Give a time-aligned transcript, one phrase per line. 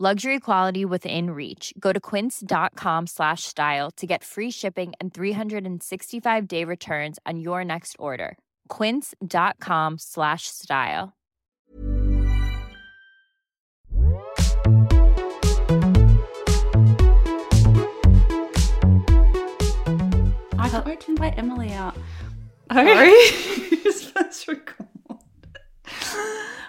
[0.00, 1.74] Luxury quality within reach.
[1.76, 7.64] Go to quince.com slash style to get free shipping and 365 day returns on your
[7.64, 8.38] next order.
[8.68, 11.14] Quince.com slash style.
[20.56, 21.96] I can't wait to invite Emily out.
[22.70, 23.08] Sorry.
[23.82, 24.77] You're supposed to record.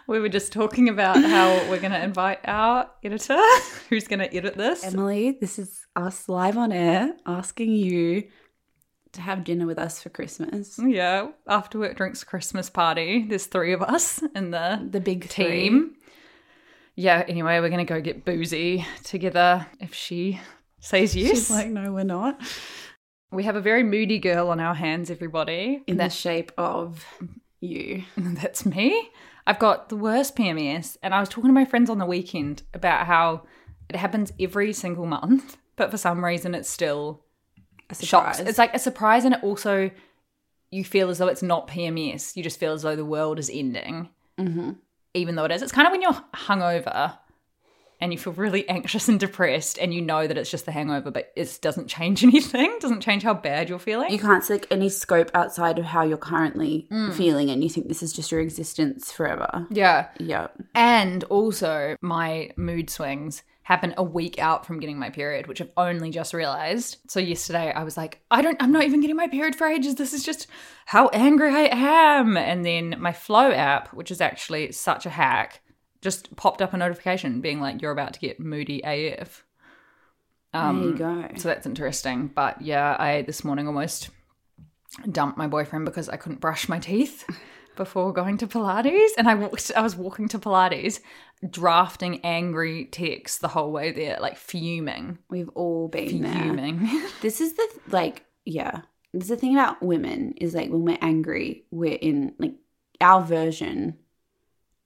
[0.09, 3.39] We were just talking about how we're going to invite our editor
[3.89, 4.83] who's going to edit this.
[4.83, 8.23] Emily, this is us live on air asking you
[9.11, 10.80] to have dinner with us for Christmas.
[10.83, 13.27] Yeah, after work drinks Christmas party.
[13.30, 15.93] There's three of us in the The big team.
[16.95, 20.41] Yeah, anyway, we're going to go get boozy together if she
[20.80, 21.30] says yes.
[21.30, 22.41] She's like, no, we're not.
[23.31, 25.83] we have a very moody girl on our hands, everybody.
[25.86, 27.05] In the shape of
[27.61, 28.05] you.
[28.17, 29.11] That's me.
[29.48, 32.64] I've got the worst PMS, and I was talking to my friends on the weekend
[32.73, 33.44] about how
[33.89, 37.23] it happens every single month, but for some reason it's still
[37.89, 38.39] A shocks.
[38.39, 39.92] It's like a surprise, and it also
[40.72, 42.36] you feel as though it's not PMS.
[42.36, 44.76] You just feel as though the world is ending, Mhm.
[45.16, 45.61] even though it is.
[45.64, 47.17] It's kind of when you're hungover
[47.99, 51.11] and you feel really anxious and depressed, and you know that it's just the hangover,
[51.11, 52.77] but it doesn't change anything.
[52.80, 54.11] Doesn't change how bad you're feeling.
[54.11, 57.14] You can't see like, any scope outside of how you're currently mm.
[57.14, 59.67] feeling, and you think this is just your existence forever.
[59.70, 60.08] yeah.
[60.20, 60.48] Yeah.
[60.76, 65.70] And also, my mood swings happen a week out from getting my period, which I've
[65.77, 66.98] only just realized.
[67.08, 69.93] So yesterday I was like, I don't I'm not even getting my period for ages.
[69.93, 70.48] This is just
[70.88, 72.36] how angry I am.
[72.36, 75.61] And then my Flo app, which is actually such a hack,
[76.02, 79.43] just popped up a notification being like you're about to get moody AF.
[80.54, 81.27] there you um, go.
[81.37, 82.27] So that's interesting.
[82.33, 84.09] But yeah, I this morning almost
[85.11, 87.26] dumped my boyfriend because I couldn't brush my teeth
[87.76, 89.09] before going to Pilates.
[89.17, 90.99] And I walked I was walking to Pilates,
[91.49, 95.20] drafting angry texts the whole way there, like fuming.
[95.30, 96.33] We've all been there.
[96.33, 96.88] Fuming.
[97.21, 98.82] This is the like, yeah.
[99.14, 102.54] This is the thing about women is like when we're angry, we're in like
[103.02, 103.98] our version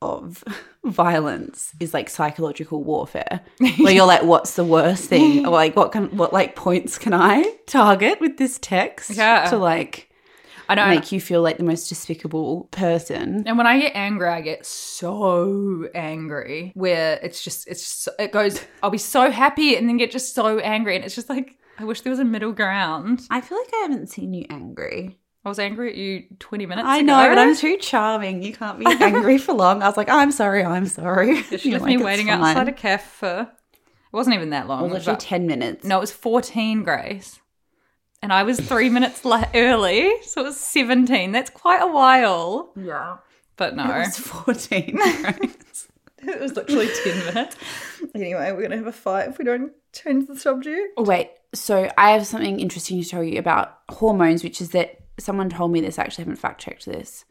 [0.04, 0.44] of
[0.84, 3.42] violence is like psychological warfare.
[3.80, 5.46] Where you're like, what's the worst thing?
[5.46, 9.50] Or like, what can what like points can I target with this text Yeah.
[9.50, 10.10] to like
[10.70, 13.44] I don't make you feel like the most despicable person?
[13.46, 18.32] and when I get angry, I get so angry where it's just, it's just, it
[18.32, 20.96] goes, I'll be so happy and then get just so angry.
[20.96, 23.22] And it's just like, I wish there was a middle ground.
[23.30, 25.18] I feel like I haven't seen you angry.
[25.46, 27.06] I was angry at you 20 minutes I ago.
[27.08, 28.42] know, but I'm too charming.
[28.44, 29.84] You can't be angry for long.
[29.84, 31.42] I was like, I'm sorry, I'm sorry.
[31.44, 33.42] She You're left like, me "It's waiting fine." outside a cafe for.
[33.42, 34.82] It wasn't even that long.
[34.84, 35.84] Well, It was literally about- 10 minutes.
[35.86, 37.40] no, it was 14, Grace.
[38.22, 41.34] And I was three minutes la- early, so it was 17.
[41.34, 42.72] That's quite a while.
[42.78, 43.18] Yeah.
[43.58, 44.96] But no, It was 14.
[44.98, 45.38] right?
[46.20, 47.58] it was literally 10 minutes.
[48.16, 50.94] Anyway, we're going to have a fight if we don't change the subject.
[50.96, 51.32] Oh, wait.
[51.54, 55.72] So I have something interesting to tell you about hormones, which is that someone told
[55.72, 56.00] me this.
[56.00, 57.26] I actually haven't fact checked this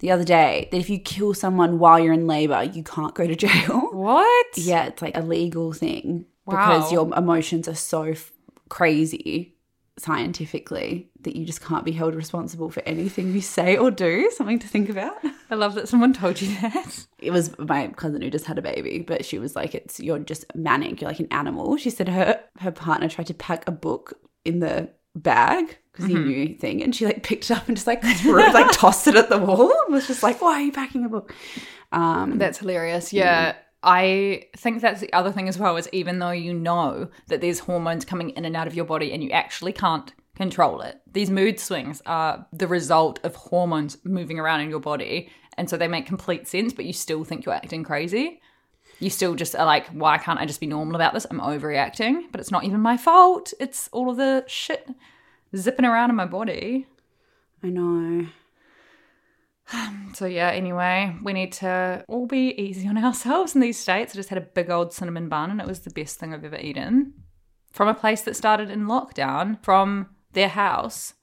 [0.00, 3.26] the other day that if you kill someone while you're in labor, you can't go
[3.26, 3.88] to jail.
[3.92, 4.46] What?
[4.56, 8.32] Yeah, it's like a legal thing because your emotions are so f-
[8.68, 9.54] crazy
[9.96, 14.30] scientifically that you just can't be held responsible for anything you say or do.
[14.32, 15.16] Something to think about.
[15.50, 17.06] I love that someone told you that.
[17.18, 20.18] It was my cousin who just had a baby, but she was like, "It's you're
[20.18, 21.00] just manic.
[21.00, 24.58] You're like an animal." She said her her partner tried to pack a book in
[24.58, 28.02] the bag because he knew thing, and she like picked it up and just like
[28.02, 30.72] threw it, like tossed it at the wall, and was just like, "Why are you
[30.72, 31.34] packing a book?"
[31.92, 33.12] Um, That's hilarious.
[33.12, 33.56] Yeah.
[33.86, 37.58] I think that's the other thing as well is even though you know that there's
[37.58, 41.28] hormones coming in and out of your body and you actually can't control it, these
[41.28, 45.28] mood swings are the result of hormones moving around in your body.
[45.58, 48.40] And so they make complete sense, but you still think you're acting crazy.
[49.00, 51.26] You still just are like, why can't I just be normal about this?
[51.30, 53.52] I'm overreacting, but it's not even my fault.
[53.60, 54.88] It's all of the shit
[55.56, 56.86] zipping around in my body.
[57.62, 58.26] I know.
[60.14, 64.14] So yeah, anyway, we need to all be easy on ourselves in these states.
[64.14, 66.44] I just had a big old cinnamon bun and it was the best thing I've
[66.44, 67.14] ever eaten.
[67.72, 71.14] From a place that started in lockdown, from their house.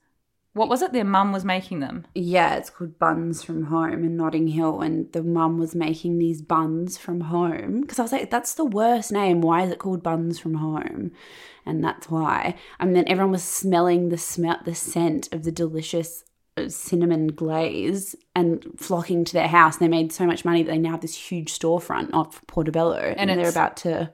[0.54, 0.92] What was it?
[0.92, 2.06] Their mum was making them.
[2.14, 6.42] Yeah, it's called Buns from Home in Notting Hill, and the mum was making these
[6.42, 9.40] buns from home because I was like, "That's the worst name.
[9.40, 11.12] Why is it called Buns from Home?"
[11.64, 12.56] And that's why.
[12.78, 16.24] And then everyone was smelling the smell, the scent of the delicious
[16.58, 19.78] uh, cinnamon glaze, and flocking to their house.
[19.78, 23.14] And they made so much money that they now have this huge storefront off Portobello,
[23.16, 24.12] and, they're about to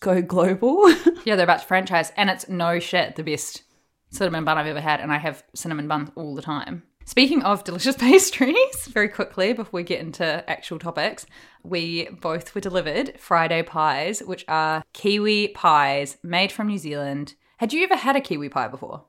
[0.00, 0.90] go global.
[1.24, 3.64] Yeah, they're about to franchise, and it's no shit the best
[4.10, 6.82] cinnamon bun I've ever had, and I have cinnamon buns all the time.
[7.04, 11.24] Speaking of delicious pastries, very quickly before we get into actual topics,
[11.62, 17.34] we both were delivered Friday pies, which are kiwi pies made from New Zealand.
[17.58, 19.04] Had you ever had a kiwi pie before?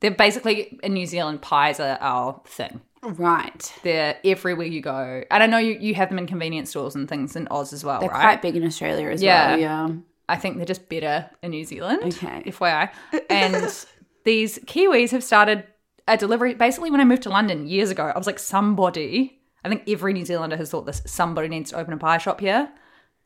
[0.00, 2.80] They're basically in New Zealand, pies are our thing.
[3.02, 3.72] right.
[3.84, 5.22] They're everywhere you go.
[5.30, 7.84] And I know you, you have them in convenience stores and things in Oz as
[7.84, 8.20] well, They're right?
[8.20, 9.50] quite big in Australia as Yeah.
[9.50, 9.58] well.
[9.60, 9.88] Yeah.
[10.28, 12.02] I think they're just better in New Zealand.
[12.04, 12.42] Okay.
[12.46, 12.90] FYI.
[13.30, 13.86] And
[14.24, 15.64] these Kiwis have started
[16.06, 16.54] a delivery.
[16.54, 20.12] Basically, when I moved to London years ago, I was like, somebody, I think every
[20.12, 22.70] New Zealander has thought this, somebody needs to open a pie shop here.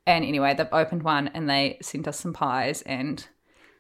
[0.07, 3.27] And anyway, they've opened one and they sent us some pies and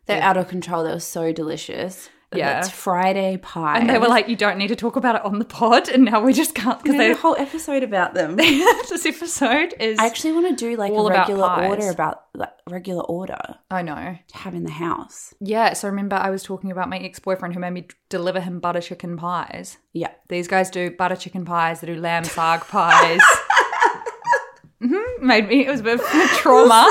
[0.07, 0.85] They're out of control.
[0.85, 2.09] They were so delicious.
[2.39, 2.59] Yeah.
[2.61, 3.79] It's Friday pie.
[3.79, 5.89] and they were like, you don't need to talk about it on the pod.
[5.89, 8.37] And now we just can't because they a whole episode about them.
[8.37, 9.99] this episode is.
[9.99, 11.69] I actually want to do like a about regular pies.
[11.69, 14.17] order about like, regular order I know.
[14.29, 15.35] to have in the house.
[15.41, 15.73] Yeah.
[15.75, 18.81] So remember, I was talking about my ex boyfriend who made me deliver him butter
[18.81, 19.79] chicken pies.
[19.93, 20.11] Yeah.
[20.29, 21.81] These guys do butter chicken pies.
[21.81, 23.21] They do lamb saag pies.
[24.81, 25.67] hmm Made me.
[25.67, 26.07] It was a bit of
[26.39, 26.89] trauma.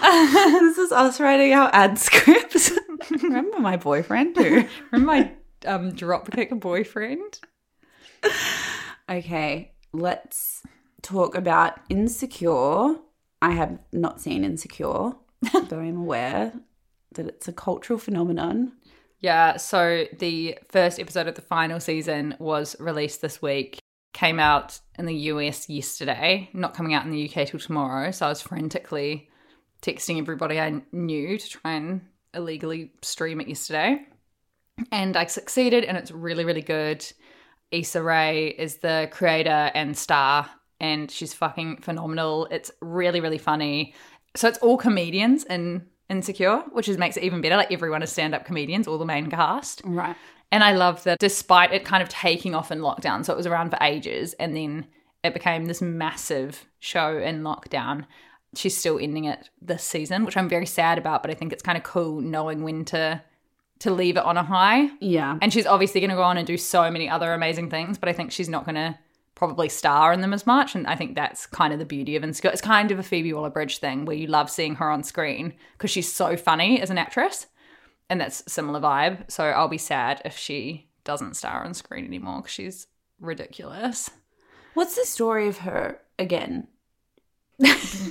[0.00, 2.72] this is us writing our ad scripts.
[3.10, 4.68] Remember my boyfriend too.
[4.92, 5.32] Remember my
[5.66, 7.40] um, dropkick boyfriend?
[9.08, 10.62] Okay, let's
[11.02, 12.96] talk about Insecure.
[13.42, 15.12] I have not seen Insecure,
[15.52, 16.52] but I'm aware
[17.14, 18.72] that it's a cultural phenomenon.
[19.20, 19.56] Yeah.
[19.56, 23.78] So the first episode of the final season was released this week.
[24.12, 26.50] Came out in the US yesterday.
[26.52, 28.10] Not coming out in the UK till tomorrow.
[28.10, 29.28] So I was frantically
[29.82, 32.02] texting everybody I knew to try and
[32.34, 34.06] illegally stream it yesterday.
[34.90, 37.06] And I succeeded, and it's really, really good.
[37.70, 40.48] Issa Rae is the creator and star,
[40.80, 42.46] and she's fucking phenomenal.
[42.50, 43.94] It's really, really funny.
[44.36, 47.56] So it's all comedians in Insecure, which is makes it even better.
[47.56, 49.80] Like everyone is stand-up comedians, all the main cast.
[49.84, 50.16] Right.
[50.52, 53.46] And I love that despite it kind of taking off in lockdown, so it was
[53.46, 54.86] around for ages and then
[55.24, 58.04] it became this massive show in lockdown.
[58.56, 61.62] She's still ending it this season, which I'm very sad about, but I think it's
[61.62, 63.22] kind of cool knowing when to
[63.80, 64.88] to leave it on a high.
[65.00, 65.38] Yeah.
[65.42, 68.08] And she's obviously going to go on and do so many other amazing things, but
[68.08, 68.98] I think she's not going to
[69.34, 70.74] probably star in them as much.
[70.74, 72.50] And I think that's kind of the beauty of Insecure.
[72.50, 75.90] It's kind of a Phoebe Waller-Bridge thing where you love seeing her on screen because
[75.90, 77.46] she's so funny as an actress,
[78.08, 79.30] and that's a similar vibe.
[79.30, 82.86] So I'll be sad if she doesn't star on screen anymore because she's
[83.20, 84.08] ridiculous.
[84.74, 86.68] What's the story of her again?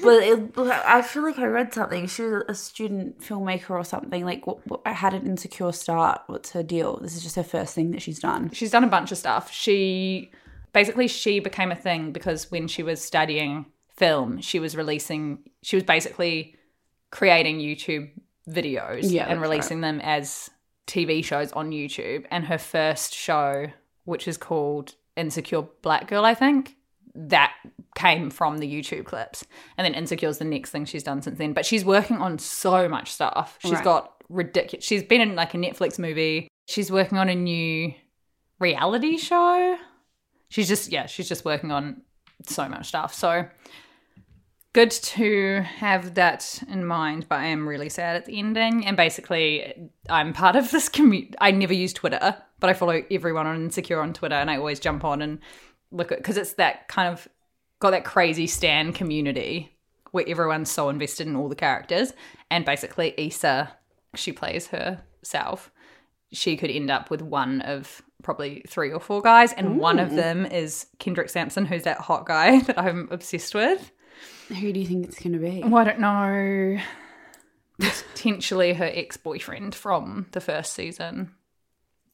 [0.03, 2.07] But it, I feel like I read something.
[2.07, 4.25] She was a student filmmaker or something.
[4.25, 6.21] Like, what, what, how did Insecure start?
[6.27, 6.97] What's her deal?
[6.97, 8.51] This is just her first thing that she's done.
[8.51, 9.51] She's done a bunch of stuff.
[9.51, 10.31] She
[10.73, 15.75] basically she became a thing because when she was studying film, she was releasing she
[15.75, 16.55] was basically
[17.11, 18.09] creating YouTube
[18.49, 20.49] videos Yeah, and releasing them as
[20.87, 22.25] TV shows on YouTube.
[22.31, 23.67] And her first show,
[24.05, 26.75] which is called Insecure Black Girl, I think,
[27.15, 27.53] that
[27.95, 29.45] came from the YouTube clips.
[29.77, 31.53] And then Insecure is the next thing she's done since then.
[31.53, 33.57] But she's working on so much stuff.
[33.61, 33.83] She's Right.
[33.83, 34.83] got ridiculous.
[34.85, 36.47] She's been in like a Netflix movie.
[36.67, 37.93] She's working on a new
[38.59, 39.77] reality show.
[40.49, 42.01] She's just yeah, she's just working on
[42.45, 43.13] so much stuff.
[43.13, 43.45] So
[44.73, 48.85] good to have that in mind, but I am really sad at the ending.
[48.85, 51.35] And basically, I'm part of this community.
[51.39, 54.79] I never use Twitter, but I follow everyone on Insecure on Twitter, and I always
[54.79, 55.39] jump on and
[55.93, 57.27] look at because it's that kind of
[57.79, 59.77] got that crazy stan community
[60.11, 62.13] where everyone's so invested in all the characters.
[62.51, 63.71] And basically, Issa,
[64.15, 65.71] she plays herself.
[66.31, 70.11] she could end up with one of probably three or four guys, and one of
[70.15, 73.91] them is Kendrick Sampson, who's that hot guy that I'm obsessed with.
[74.49, 75.61] Who do you think it's going to be?
[75.63, 76.79] Well, I don't know.
[77.79, 81.31] Potentially her ex boyfriend from the first season.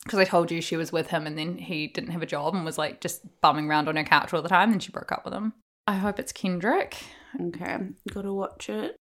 [0.03, 2.55] Because I told you she was with him and then he didn't have a job
[2.55, 5.11] and was like just bumming around on her couch all the time and she broke
[5.11, 5.53] up with him.
[5.87, 6.97] I hope it's Kendrick.
[7.39, 7.77] Okay,
[8.11, 8.95] gotta watch it.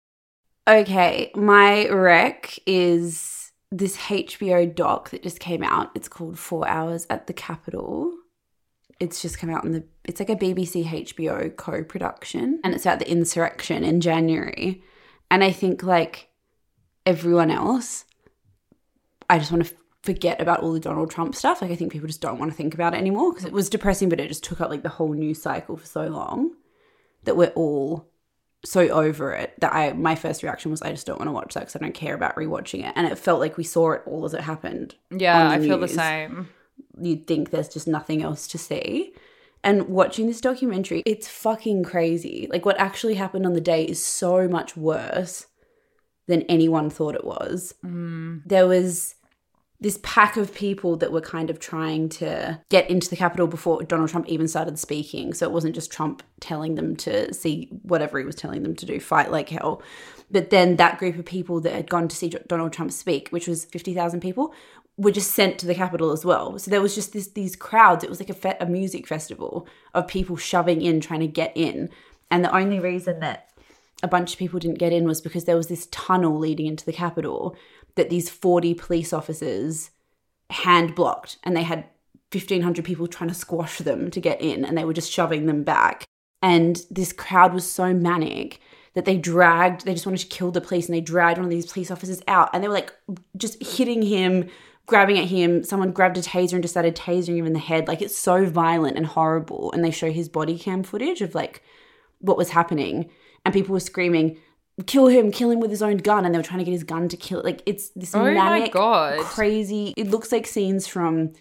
[0.66, 5.90] Okay, my rec is this HBO doc that just came out.
[5.94, 8.12] It's called Four Hours at the Capitol.
[9.00, 9.84] It's just come out in the.
[10.04, 14.82] It's like a BBC HBO co-production, and it's about the insurrection in January.
[15.30, 16.28] And I think like
[17.06, 18.04] everyone else,
[19.30, 19.74] I just want to
[20.08, 21.60] forget about all the Donald Trump stuff.
[21.60, 23.68] Like I think people just don't want to think about it anymore because it was
[23.68, 26.54] depressing, but it just took up like the whole news cycle for so long
[27.24, 28.08] that we're all
[28.64, 31.52] so over it that I my first reaction was I just don't want to watch
[31.52, 34.02] that because I don't care about rewatching it, and it felt like we saw it
[34.06, 34.94] all as it happened.
[35.10, 36.48] Yeah, I feel the same.
[36.98, 39.12] You'd think there's just nothing else to see.
[39.62, 42.48] And watching this documentary, it's fucking crazy.
[42.50, 45.48] Like what actually happened on the day is so much worse
[46.26, 47.74] than anyone thought it was.
[47.84, 48.42] Mm.
[48.46, 49.16] There was
[49.80, 53.82] this pack of people that were kind of trying to get into the Capitol before
[53.84, 55.32] Donald Trump even started speaking.
[55.32, 58.86] So it wasn't just Trump telling them to see whatever he was telling them to
[58.86, 59.80] do, fight like hell.
[60.30, 63.46] But then that group of people that had gone to see Donald Trump speak, which
[63.46, 64.52] was 50,000 people,
[64.96, 66.58] were just sent to the Capitol as well.
[66.58, 68.02] So there was just this these crowds.
[68.02, 71.52] It was like a, fe- a music festival of people shoving in, trying to get
[71.54, 71.88] in.
[72.32, 73.48] And the only reason that
[74.02, 76.84] a bunch of people didn't get in was because there was this tunnel leading into
[76.84, 77.56] the Capitol
[77.98, 79.90] that these 40 police officers
[80.50, 81.84] hand blocked and they had
[82.32, 85.62] 1500 people trying to squash them to get in and they were just shoving them
[85.62, 86.04] back.
[86.40, 88.60] And this crowd was so manic
[88.94, 91.50] that they dragged they just wanted to kill the police and they dragged one of
[91.50, 92.92] these police officers out and they were like
[93.36, 94.48] just hitting him
[94.86, 95.62] grabbing at him.
[95.64, 97.88] Someone grabbed a taser and just started tasering him in the head.
[97.88, 101.62] Like it's so violent and horrible and they show his body cam footage of like
[102.20, 103.10] what was happening.
[103.44, 104.38] And people were screaming
[104.86, 106.84] kill him kill him with his own gun and they were trying to get his
[106.84, 109.18] gun to kill like it's this Oh manic God.
[109.20, 111.32] crazy it looks like scenes from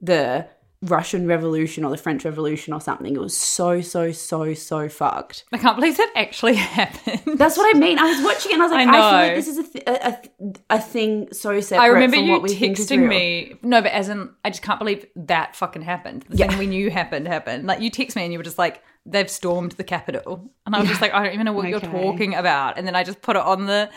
[0.00, 0.46] the
[0.82, 5.44] russian revolution or the french revolution or something it was so so so so fucked
[5.52, 7.38] I can't believe that actually happened.
[7.38, 9.00] that's what i mean i was watching it and i was like I i, feel
[9.02, 9.34] like know.
[9.36, 12.42] this is a, th- a, a, a thing so separate I remember from you what
[12.42, 13.56] we texting me.
[13.62, 16.24] No, but as in, I just can't believe that fucking happened.
[16.30, 16.48] The Yeah.
[16.48, 17.66] thing we knew happened happened.
[17.66, 20.80] Like you text me and you were just like, "They've stormed the Capitol," and I
[20.80, 23.22] was just like, "I don't even know what you're talking about." And then I just
[23.22, 23.90] put it on the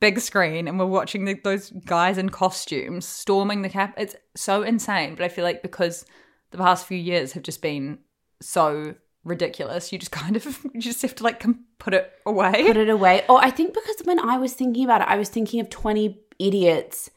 [0.00, 3.94] big screen, and we're watching the, those guys in costumes storming the cap.
[3.96, 5.14] It's so insane.
[5.14, 6.04] But I feel like because
[6.50, 7.98] the past few years have just been
[8.40, 11.44] so ridiculous, you just kind of you just have to like
[11.78, 12.66] put it away.
[12.66, 13.24] put it away.
[13.28, 16.20] Oh, I think because when I was thinking about it, I was thinking of 20
[16.38, 17.10] idiots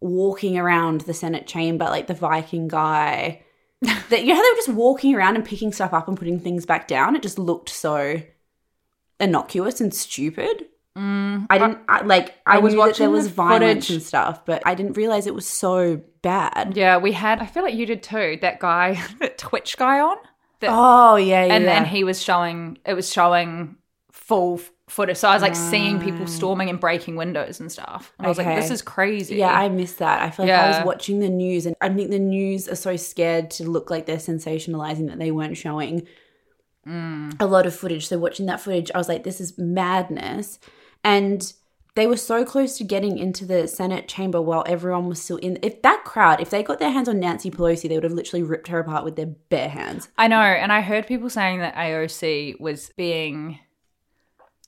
[0.00, 3.42] walking around the Senate chamber, like the Viking guy.
[4.10, 6.40] that you know how they were just walking around and picking stuff up and putting
[6.40, 7.16] things back down?
[7.16, 8.22] It just looked so
[9.20, 10.66] innocuous and stupid.
[10.96, 12.36] Mm, I didn't I, like.
[12.46, 13.96] I, I was that there was the violence footage.
[13.96, 16.72] and stuff, but I didn't realize it was so bad.
[16.74, 17.40] Yeah, we had.
[17.40, 18.38] I feel like you did too.
[18.40, 20.16] That guy, that Twitch guy on.
[20.60, 21.54] That, Oh yeah, yeah.
[21.54, 21.84] and yeah.
[21.84, 22.78] he was showing.
[22.86, 23.76] It was showing
[24.10, 25.16] full footage.
[25.16, 28.12] So I was like seeing people storming and breaking windows and stuff.
[28.18, 29.36] And I was like, this is crazy.
[29.36, 30.22] Yeah, I missed that.
[30.22, 32.96] I feel like I was watching the news, and I think the news are so
[32.96, 36.06] scared to look like they're sensationalizing that they weren't showing
[36.86, 37.34] Mm.
[37.40, 38.06] a lot of footage.
[38.06, 40.60] So watching that footage, I was like, this is madness.
[41.02, 41.52] And
[41.96, 45.58] they were so close to getting into the Senate chamber while everyone was still in.
[45.62, 48.44] If that crowd, if they got their hands on Nancy Pelosi, they would have literally
[48.44, 50.08] ripped her apart with their bare hands.
[50.16, 50.40] I know.
[50.40, 53.58] And I heard people saying that AOC was being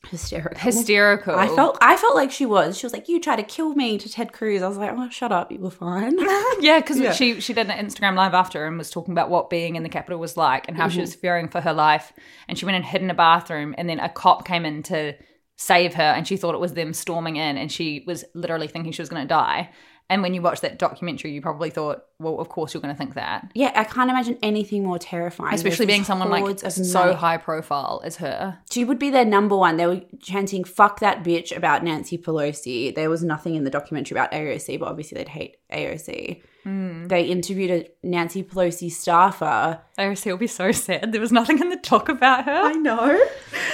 [0.07, 0.59] Hysterical.
[0.59, 1.35] hysterical.
[1.35, 2.79] I felt I felt like she was.
[2.79, 4.63] She was like, "You try to kill me" to Ted Cruz.
[4.63, 6.17] I was like, "Oh, shut up, you were fine."
[6.61, 9.77] Yeah, because she she did an Instagram live after and was talking about what being
[9.77, 11.21] in the Capitol was like and how she was mm-hmm.
[11.21, 12.13] fearing for her life.
[12.49, 15.15] And she went and hid in a bathroom, and then a cop came in to
[15.57, 18.93] save her, and she thought it was them storming in, and she was literally thinking
[18.93, 19.71] she was going to die.
[20.11, 22.99] And when you watched that documentary, you probably thought, well, of course you're going to
[22.99, 25.55] think that, yeah, I can't imagine anything more terrifying.
[25.55, 28.59] especially being someone like so high profile as her.
[28.71, 29.77] She would be their number one.
[29.77, 32.95] They were chanting "fuck that bitch" about Nancy Pelosi.
[32.95, 36.43] There was nothing in the documentary about AOC, but obviously they'd hate AOC.
[36.65, 37.07] Hmm.
[37.07, 39.81] They interviewed a Nancy Pelosi staffer.
[39.99, 41.13] AOC will be so sad.
[41.13, 42.51] There was nothing in the talk about her.
[42.53, 43.19] I know.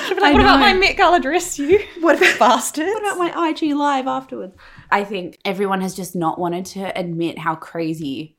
[0.06, 1.80] She'll be like, what about my Met Gala dress, you?
[2.00, 2.88] What about, Bastards.
[2.88, 4.54] what about my IG live afterwards?
[4.94, 8.36] I think everyone has just not wanted to admit how crazy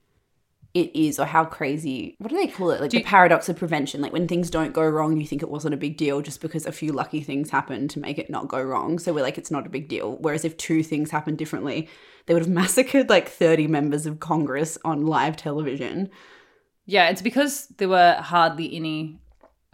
[0.74, 2.79] it is or how crazy what do they call it?
[2.79, 4.00] Like the paradox of prevention.
[4.00, 6.65] Like when things don't go wrong you think it wasn't a big deal just because
[6.65, 9.00] a few lucky things happened to make it not go wrong.
[9.00, 10.15] So we're like it's not a big deal.
[10.21, 11.89] Whereas if two things happened differently
[12.25, 16.09] they would have massacred like 30 members of congress on live television.
[16.85, 19.19] Yeah, it's because there were hardly any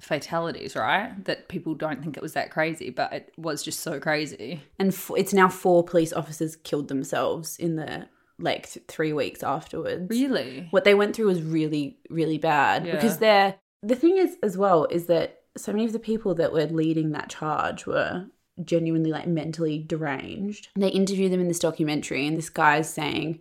[0.01, 1.23] fatalities, right?
[1.25, 4.61] That people don't think it was that crazy, but it was just so crazy.
[4.79, 8.07] and f- it's now four police officers killed themselves in the
[8.39, 10.67] like th- three weeks afterwards Really?
[10.71, 12.95] what they went through was really really bad Yeah.
[12.95, 16.51] because they're the thing is as well is that so many of the people that
[16.51, 18.25] were leading that charge were
[18.63, 23.39] genuinely like mentally deranged And they interview them in this documentary and this guy's saying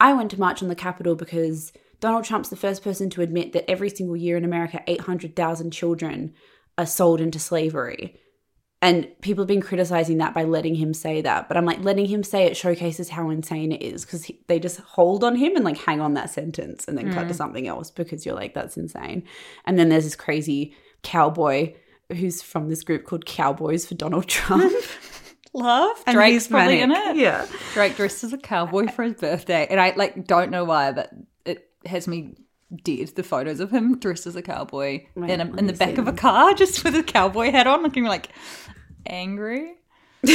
[0.00, 3.54] i went to march on the capitol because donald trump's the first person to admit
[3.54, 6.34] that every single year in america 800000 children
[6.76, 8.20] are sold into slavery
[8.82, 11.46] and people have been criticizing that by letting him say that.
[11.46, 14.80] But I'm like, letting him say it showcases how insane it is because they just
[14.80, 17.36] hold on him and like hang on that sentence and then cut to mm.
[17.36, 19.22] something else because you're like, that's insane.
[19.64, 21.74] And then there's this crazy cowboy
[22.10, 24.72] who's from this group called Cowboys for Donald Trump.
[25.54, 26.02] Love.
[26.04, 27.16] And Drake's he's probably in it.
[27.16, 27.46] Yeah.
[27.74, 29.64] Drake dressed as a cowboy for his birthday.
[29.70, 31.12] And I like don't know why, but
[31.86, 32.34] has me
[32.82, 33.08] dead.
[33.14, 36.12] The photos of him dressed as a cowboy in, a, in the back of a
[36.12, 38.28] car, just with a cowboy hat on, looking like
[39.06, 39.74] angry.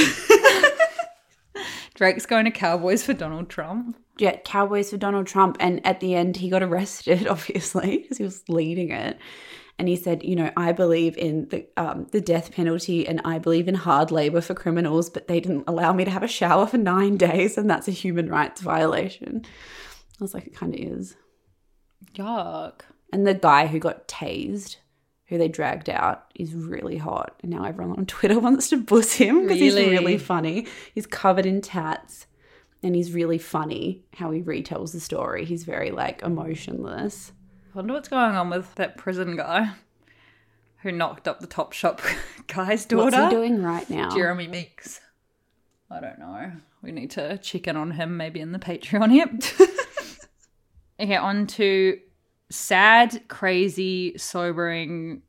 [1.97, 3.97] Drake's going to Cowboys for Donald Trump.
[4.19, 5.57] Yeah, Cowboys for Donald Trump.
[5.59, 9.17] And at the end, he got arrested, obviously, because he was leading it.
[9.79, 13.37] And he said, you know, I believe in the um, the death penalty and I
[13.37, 16.65] believe in hard labor for criminals, but they didn't allow me to have a shower
[16.65, 19.45] for nine days, and that's a human rights violation.
[20.19, 21.15] I was like, it kind of is.
[22.15, 22.81] Yuck.
[23.13, 24.77] And the guy who got tased,
[25.27, 27.35] who they dragged out, is really hot.
[27.41, 29.89] And now everyone on Twitter wants to buss him because he's Really?
[29.91, 30.67] really funny.
[30.93, 32.27] He's covered in tats
[32.83, 35.45] and he's really funny how he retells the story.
[35.45, 37.31] He's very like emotionless.
[37.73, 39.71] I wonder what's going on with that prison guy
[40.81, 41.99] who knocked up the Topshop
[42.47, 43.17] guy's daughter.
[43.17, 44.09] What's he doing right now?
[44.09, 44.99] Jeremy Meeks.
[45.89, 46.51] I don't know.
[46.81, 49.69] We need to check in on him maybe in the Patreon app.
[50.99, 51.99] okay, on to
[52.49, 55.21] sad, crazy, sobering,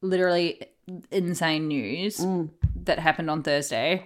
[0.00, 0.62] literally
[1.10, 2.50] insane news mm.
[2.84, 4.04] that happened on Thursday.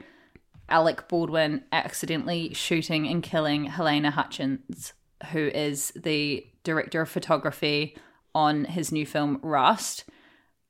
[0.69, 4.95] Alec Baldwin accidentally shooting and killing Halyna Hutchins,
[5.33, 7.97] who is the director of photography
[8.35, 10.05] on his new film Rust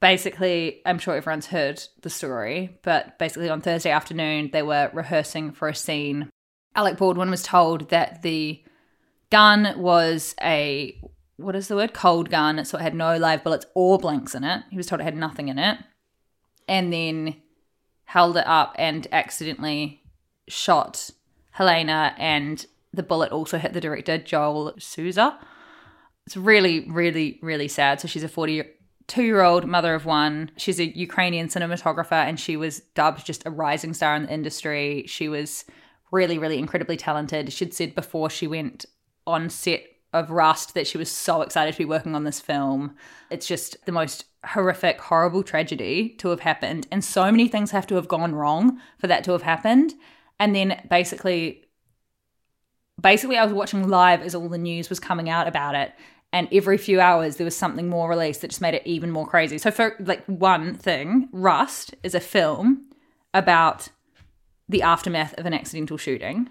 [0.02, 5.52] basically, I'm sure everyone's heard the story, but basically on Thursday afternoon, they were rehearsing
[5.52, 6.28] for a scene.
[6.74, 8.62] Alec Baldwin was told that the
[9.32, 10.96] gun was a,
[11.36, 11.94] what is the word?
[11.94, 12.64] Cold gun.
[12.64, 14.62] So it had no live bullets or blanks in it.
[14.70, 15.78] He was told it had nothing in it.
[16.68, 17.36] And then
[18.04, 20.02] held it up and accidentally
[20.48, 21.10] shot
[21.56, 25.38] Halyna, and the bullet also hit the director, Joel Souza.
[26.26, 28.00] It's really, really, really sad.
[28.00, 30.50] So she's a 42 year old mother of one.
[30.56, 35.04] She's a Ukrainian cinematographer and she was dubbed just a rising star in the industry.
[35.08, 35.64] She was
[36.12, 37.52] really, really incredibly talented.
[37.52, 38.86] She'd said before she went
[39.26, 42.94] on set of Rust that she was so excited to be working on this film.
[43.30, 46.86] It's just the most horrific, horrible tragedy to have happened.
[46.90, 49.94] And so many things have to have gone wrong for that to have happened.
[50.38, 51.64] And then basically
[53.00, 55.92] basically I was watching live as all the news was coming out about it
[56.32, 59.26] and every few hours there was something more released that just made it even more
[59.26, 59.58] crazy.
[59.58, 62.86] So for like one thing, Rust is a film
[63.34, 63.88] about
[64.68, 66.48] the aftermath of an accidental shooting,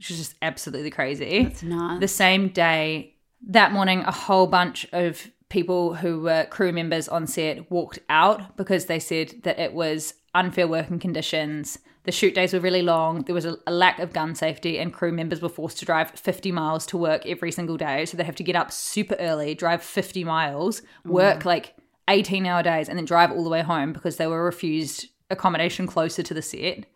[0.00, 1.46] which is just absolutely crazy.
[1.46, 2.00] It's not.
[2.00, 3.16] The same day,
[3.48, 8.56] that morning, a whole bunch of people who were crew members on set walked out
[8.56, 11.78] because they said that it was unfair working conditions.
[12.04, 13.24] The shoot days were really long.
[13.24, 16.12] There was a, a lack of gun safety, and crew members were forced to drive
[16.12, 18.06] 50 miles to work every single day.
[18.06, 21.44] So they have to get up super early, drive 50 miles, work mm.
[21.44, 21.74] like
[22.08, 25.86] 18 hour days, and then drive all the way home because they were refused accommodation
[25.86, 26.86] closer to the set.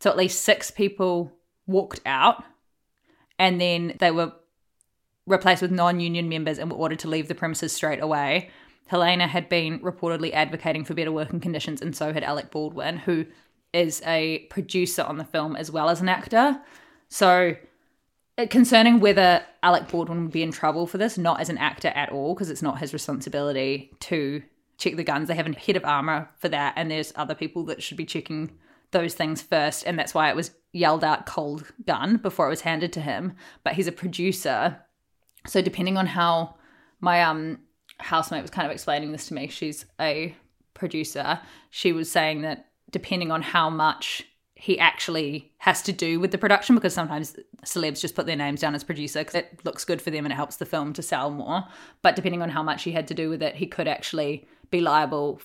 [0.00, 1.36] So at least six people
[1.66, 2.44] walked out,
[3.38, 4.32] and then they were
[5.26, 8.50] replaced with non union members and were ordered to leave the premises straight away.
[8.90, 13.26] Halyna had been reportedly advocating for better working conditions, and so had Alec Baldwin, who
[13.72, 16.60] is a producer on the film as well as an actor.
[17.08, 17.56] So,
[18.38, 21.88] uh, concerning whether Alec Baldwin would be in trouble for this, not as an actor
[21.88, 24.42] at all, because it's not his responsibility to
[24.78, 25.28] check the guns.
[25.28, 28.06] They have a head of armor for that, and there's other people that should be
[28.06, 28.56] checking
[28.96, 32.62] those things first, and that's why it was yelled out cold gun before it was
[32.62, 33.34] handed to him.
[33.64, 34.78] But he's a producer,
[35.46, 36.56] so depending on how
[37.00, 37.58] my um
[37.98, 40.34] housemate was kind of explaining this to me, she's a
[40.74, 41.40] producer.
[41.70, 46.38] She was saying that depending on how much he actually has to do with the
[46.38, 50.00] production because sometimes celebs just put their names down as producer because it looks good
[50.00, 51.64] for them and it helps the film to sell more.
[52.00, 54.80] But depending on how much he had to do with it, he could actually be
[54.80, 55.42] liable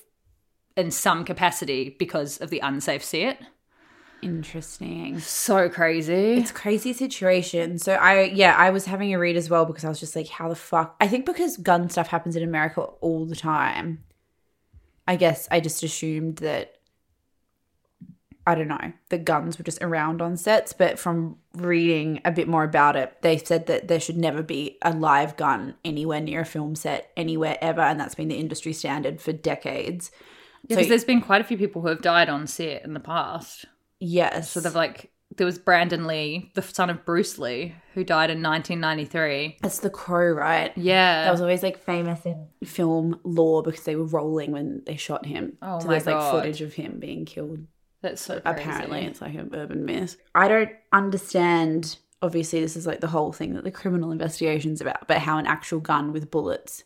[0.76, 3.40] in some capacity because of the unsafe set.
[4.22, 5.18] Interesting.
[5.18, 6.34] So crazy.
[6.34, 7.78] It's a crazy situation.
[7.78, 10.28] So I yeah, I was having a read as well because I was just like,
[10.28, 10.94] how the fuck?
[11.00, 14.04] I think because gun stuff happens in America all the time.
[15.08, 16.76] I guess I just assumed that
[18.46, 22.48] I don't know, the guns were just around on sets, but from reading a bit
[22.48, 26.40] more about it, they said that there should never be a live gun anywhere near
[26.40, 30.10] a film set, anywhere ever, and that's been the industry standard for decades.
[30.68, 33.66] Because there's been quite a few people who have died on set in the past.
[34.00, 34.50] Yes.
[34.50, 38.42] So they've like there was Brandon Lee, the son of Bruce Lee, who died in
[38.42, 39.58] 1993.
[39.62, 40.72] That's the crow, right?
[40.76, 44.96] Yeah, That was always like famous in film lore because they were rolling when they
[44.96, 45.56] shot him.
[45.62, 47.60] Oh so my there's like footage of him being killed.
[48.02, 48.60] that's so crazy.
[48.60, 50.16] Apparently, it's like an urban myth.
[50.34, 51.96] I don't understand.
[52.20, 55.46] Obviously, this is like the whole thing that the criminal investigation's about, but how an
[55.46, 56.84] actual gun with bullets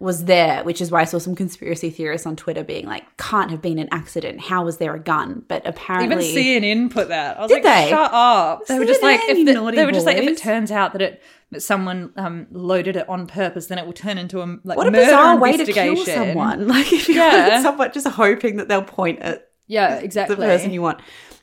[0.00, 3.50] was there, which is why I saw some conspiracy theorists on Twitter being like, "Can't
[3.50, 4.40] have been an accident.
[4.40, 7.38] How was there a gun?" But apparently, Even CNN put that.
[7.38, 7.90] I was Did like, they?
[7.90, 8.66] shut up.
[8.66, 11.02] They were just like, if the, they were just like, if it turns out that
[11.02, 14.76] it that someone um, loaded it on purpose, then it will turn into a like
[14.76, 16.66] what a murder bizarre way to kill someone!
[16.74, 17.62] Like if you're Yeah.
[17.62, 20.34] someone just hoping that they'll point at Yeah, exactly.
[20.36, 21.00] the person you want.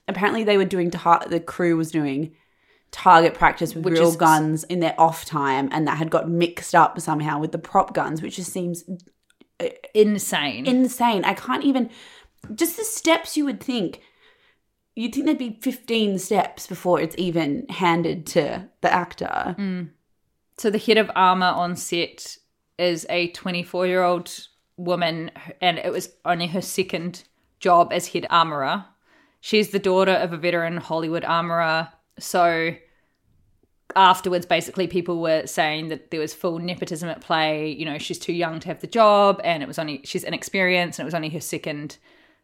[0.08, 2.36] Apparently, they were doing tar- the crew was doing
[2.92, 6.30] target practice with Which real is- guns in their off time, and that had got
[6.30, 8.84] mixed up somehow with the prop guns, which just seems
[9.60, 10.66] uh, Insane.
[10.66, 11.24] insane.
[11.26, 11.90] I can't even
[12.56, 14.02] just the steps you would think.
[14.96, 19.56] You'd think there'd be 15 steps before it's even handed to the actor.
[19.58, 19.92] Mm.
[20.58, 22.38] So the head of armor on set
[22.78, 27.24] is a 24 year old woman, and it was only her second
[27.60, 28.86] job as head armorer.
[29.40, 31.90] She's the daughter of a veteran Hollywood armorer.
[32.20, 32.76] So
[33.96, 37.70] afterwards, basically, people were saying that there was full nepotism at play.
[37.72, 41.00] You know, she's too young to have the job, and it was only she's inexperienced,
[41.00, 41.98] and it was only her second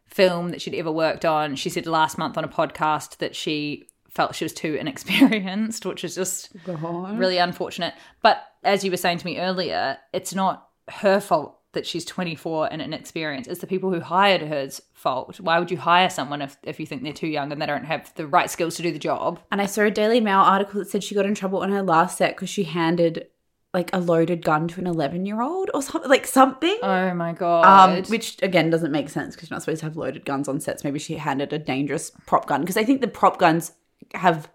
[0.06, 1.56] film that she'd ever worked on.
[1.56, 6.02] She said last month on a podcast that she felt she was too inexperienced, which
[6.02, 7.94] is just really unfortunate.
[8.22, 12.72] But as you were saying to me earlier, it's not her fault that she's 24
[12.72, 13.48] and inexperienced.
[13.48, 15.38] It's the people who hired her's fault.
[15.38, 17.84] Why would you hire someone if, if you think they're too young and they don't
[17.84, 19.40] have the right skills to do the job?
[19.52, 21.82] And I saw a Daily Mail article that said she got in trouble on her
[21.82, 23.26] last set because she handed
[23.74, 26.78] like a loaded gun to an 11 year old or something, like something.
[26.82, 27.64] Oh my god.
[27.64, 30.60] Um, which again doesn't make sense because you're not supposed to have loaded guns on
[30.60, 30.84] sets.
[30.84, 33.72] Maybe she handed a dangerous prop gun because I think the prop guns
[34.14, 34.48] have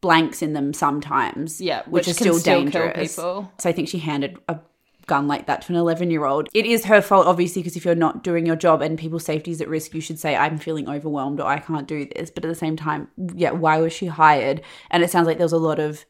[0.00, 1.60] blanks in them sometimes.
[1.60, 3.14] Yeah, which, which is still, dangerous.
[3.14, 4.60] So I think she handed a
[5.08, 6.48] gun like that to an 11 year old.
[6.54, 9.50] It is her fault, obviously, because if you're not doing your job and people's safety
[9.50, 12.44] is at risk, you should say, "I'm feeling overwhelmed" or "I can't do this." But
[12.44, 14.60] at the same time, yeah, why was she hired?
[14.90, 16.04] And it sounds like there was a lot of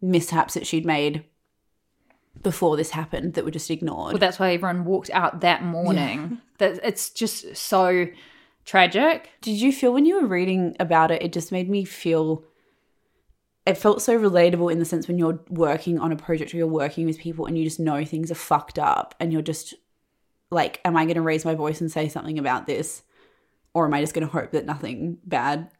[0.00, 1.24] mishaps that she'd made
[2.42, 4.12] before this happened that were just ignored.
[4.14, 6.38] well, that's why everyone walked out that morning.
[6.58, 8.06] That it's just so
[8.64, 9.30] tragic.
[9.40, 12.44] Did you feel when you were reading about it, it just made me feel
[13.64, 16.66] it felt so relatable in the sense when you're working on a project or you're
[16.66, 19.74] working with people and you just know things are fucked up and you're just
[20.50, 23.02] like, am I going to raise my voice and say something about this?
[23.74, 25.70] Or am I just going to hope that nothing bad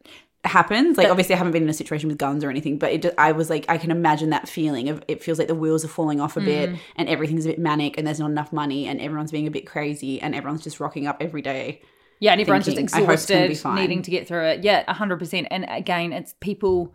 [0.45, 0.97] happens?
[0.97, 3.14] Like, obviously, I haven't been in a situation with guns or anything, but it just,
[3.18, 5.88] I was like, I can imagine that feeling of it feels like the wheels are
[5.88, 6.47] falling off a mm.
[6.47, 9.51] bit and everything's a bit manic and there's not enough money and everyone's being a
[9.51, 11.83] bit crazy and everyone's just rocking up every day.
[12.21, 14.45] Yeah, and everyone's thinking, just "I hope it's gonna be exhausted, needing to get through
[14.45, 14.62] it.
[14.62, 15.49] Yeah, hundred percent.
[15.51, 16.95] And again, it's people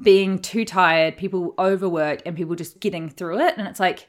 [0.00, 3.56] being too tired, people overworked, and people just getting through it.
[3.58, 4.08] And it's like,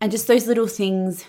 [0.00, 1.24] and just those little things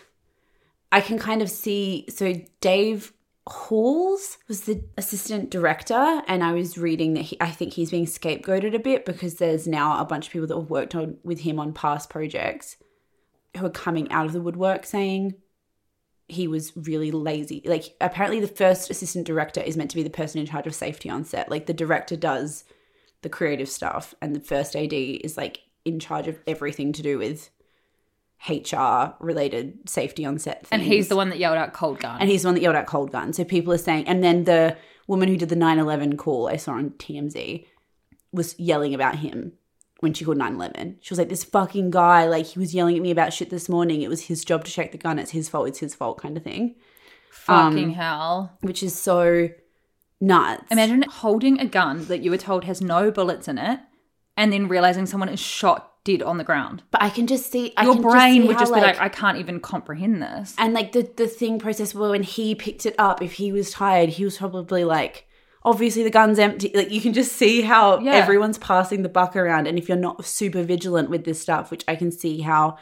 [0.92, 3.14] i can kind of see so dave
[3.48, 8.06] halls was the assistant director and i was reading that he, i think he's being
[8.06, 11.40] scapegoated a bit because there's now a bunch of people that have worked on with
[11.40, 12.78] him on past projects
[13.58, 15.34] who are coming out of the woodwork saying
[16.28, 20.10] he was really lazy like apparently the first assistant director is meant to be the
[20.10, 22.66] person in charge of safety on set like the director does
[23.22, 27.18] the creative stuff and the first ad is like in charge of everything to do
[27.18, 27.50] with
[28.48, 30.70] HR related safety on set things.
[30.72, 32.76] and he's the one that yelled out "cold gun." and he's the one that yelled
[32.76, 33.34] out cold gun.
[33.34, 36.74] So people are saying, and then the woman who did the 9/11 call I saw
[36.74, 37.66] on TMZ
[38.32, 39.54] was yelling about him
[40.02, 40.98] when she called 9/11.
[41.02, 43.70] She was like, "This fucking guy, like he was yelling at me about shit this
[43.70, 44.02] morning.
[44.02, 45.18] It was his job to check the gun.
[45.18, 45.68] It's his fault.
[45.68, 46.76] It's his fault," kind of thing,
[47.32, 48.58] Fucking um, hell!
[48.62, 49.50] which is so
[50.26, 50.66] nuts.
[50.72, 53.80] Imagine holding a gun that you were told has no bullets in it,
[54.38, 56.84] and then realizing someone is shot dead on the ground.
[56.92, 59.00] but I can just see I Your can brain see would how, just be like,
[59.02, 62.86] "I can't even comprehend this." and like the the thing process where when he picked
[62.86, 65.26] it up if he was tired he was probably like
[65.64, 66.72] obviously the gun's empty.
[66.76, 68.12] Like you can just see how Yeah.
[68.14, 69.66] everyone's passing the buck around.
[69.66, 72.78] And if you're not super vigilant with this stuff, which I can see how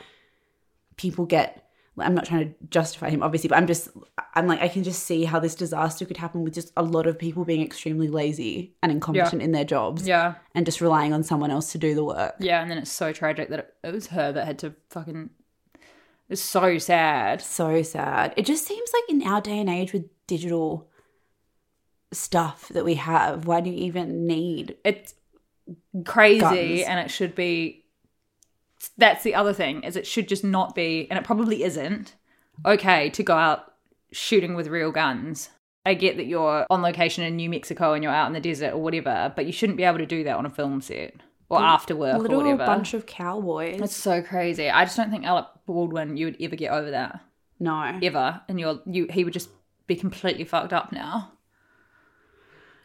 [0.98, 1.63] people get.
[2.00, 3.90] I'm not trying to justify him, obviously, but I'm just,
[4.34, 7.06] I'm like, I can just see how this disaster could happen with just a lot
[7.06, 10.36] of people being extremely lazy and incompetent in their jobs Yeah.
[10.56, 12.36] and just relying on someone else to do the work.
[12.40, 15.30] Yeah, and then it's so tragic that it, it was her that had to fucking.
[16.30, 17.42] It's so sad.
[17.42, 18.34] So sad.
[18.38, 20.90] It just seems like in our day and age with digital
[22.12, 25.14] stuff that we have, why do you even need It's
[26.06, 26.82] crazy, Guns.
[26.88, 27.83] and it should be.
[28.98, 32.16] That's the other thing is it should just not be, and it probably isn't
[32.66, 33.74] okay to go out
[34.12, 35.50] shooting with real guns.
[35.86, 38.74] I get that you're on location in New Mexico and you're out in the desert
[38.74, 41.14] or whatever, but you shouldn't be able to do that on a film set
[41.50, 42.66] or after work a or little whatever.
[42.66, 43.82] bunch of cowboys?
[43.82, 44.70] It's so crazy.
[44.70, 47.20] I just don't think Alec Baldwin you would ever get over that
[47.60, 48.00] no.
[48.02, 49.50] ever, and you're you he would just
[49.88, 51.34] be completely fucked up now.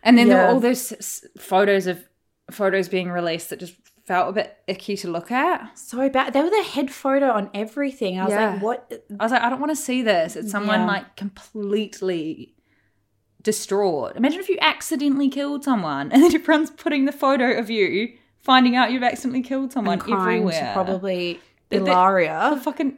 [0.03, 2.05] And then there were all those s- photos of
[2.51, 3.75] photos being released that just
[4.09, 5.79] felt a bit icky to look at.
[5.79, 6.33] So bad.
[6.33, 8.19] They were the head photo on everything.
[8.19, 8.53] I was Yeah.
[8.55, 8.93] like, what?
[9.21, 10.35] I was like, I don't want to see this.
[10.35, 10.87] It's someone Yeah.
[10.87, 12.55] like completely
[13.43, 14.17] distraught.
[14.17, 18.77] Imagine if you accidentally killed someone and then everyone's putting the photo of you finding
[18.77, 20.71] out you've accidentally killed someone everywhere.
[20.73, 21.39] probably
[21.71, 22.97] The- the- The fucking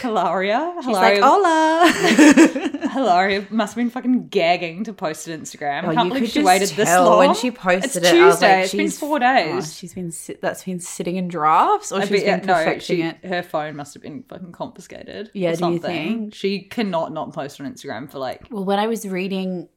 [0.00, 0.74] Hilaria.
[0.82, 0.82] Hilaria.
[0.82, 2.88] She's like, hola.
[2.92, 5.84] Hilaria must have been fucking gagging to post it Instagram.
[5.84, 7.18] Oh, I can't you believe could she waited this long.
[7.18, 8.14] when she posted it's it.
[8.16, 8.54] I was Tuesday.
[8.56, 9.76] like, it's been four four oh, days.
[9.76, 12.96] she's been sit- that's been sitting in drafts, or I she's bet- been no, perfecting
[12.96, 13.24] she- it.
[13.24, 15.30] Her phone must have been fucking confiscated.
[15.34, 15.80] Yeah, or do you something.
[16.20, 16.34] think?
[16.34, 18.46] She cannot not post on Instagram for like.
[18.50, 19.68] Well, when I was reading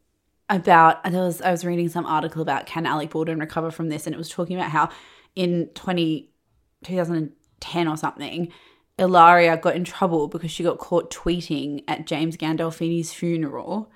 [0.49, 4.07] about, there was I was reading some article about can Alec Baldwin recover from this,
[4.07, 4.89] and it was talking about how
[5.35, 6.29] in 20,
[7.59, 8.51] 2010 or something,
[8.97, 13.91] Hilaria got in trouble because she got caught tweeting at James Gandolfini's funeral.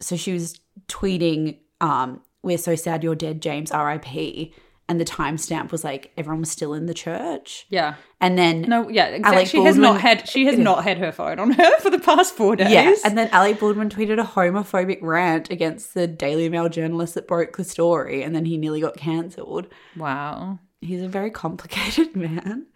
[0.00, 3.70] So she was tweeting, um, "We're so sad you're dead, James.
[3.70, 4.52] R.I.P."
[4.86, 7.94] And the timestamp was like everyone was still in the church, Yeah.
[8.20, 8.86] and then No.
[8.90, 9.06] Yeah.
[9.06, 9.36] Exactly.
[9.38, 10.28] Alec she has not had.
[10.28, 12.70] She has not had her phone on her for the past four days.
[12.70, 17.26] Yeah, and then Alec Baldwin tweeted a homophobic rant against the Daily Mail journalist that
[17.26, 19.68] broke the story, and then he nearly got cancelled.
[19.96, 20.58] wow.
[20.84, 22.66] He's a very complicated man.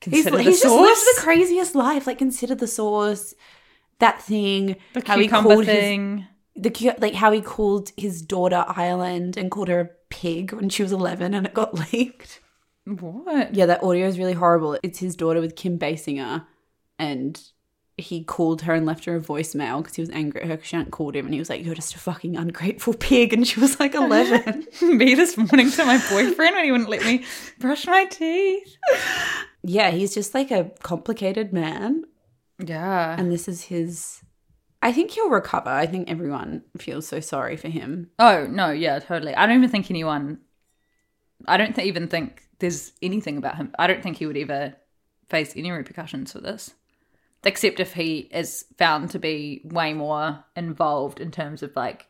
[0.00, 2.06] He's, the he's just lived the craziest life.
[2.06, 3.34] Like, consider the source,
[3.98, 6.26] that thing, the how he called his thing.
[6.54, 10.84] the like how he called his daughter Ireland and called her a pig when she
[10.84, 12.40] was eleven, and it got leaked.
[12.84, 13.54] What?
[13.54, 14.78] Yeah, that audio is really horrible.
[14.82, 16.46] It's his daughter with Kim Basinger,
[16.98, 17.42] and
[17.98, 20.68] he called her and left her a voicemail because he was angry at her because
[20.68, 23.46] she hadn't called him, and he was like, "You're just a fucking ungrateful pig," and
[23.46, 24.66] she was like eleven.
[24.82, 27.24] Me this morning to my boyfriend when he wouldn't let me
[27.58, 28.76] brush my teeth.
[29.62, 32.04] yeah, he's just like a complicated man,
[32.58, 33.16] Yeah.
[33.18, 34.22] and this is his.
[34.80, 35.70] I think he'll recover.
[35.70, 38.10] I think everyone feels so sorry for him.
[38.20, 39.34] Oh no, yeah, totally.
[39.34, 40.38] I don't even think anyone.
[41.46, 43.72] I don't th- even think there's anything about him.
[43.78, 44.74] I don't think he would ever
[45.28, 46.74] face any repercussions for this,
[47.44, 52.06] except if he is found to be way more involved in terms of like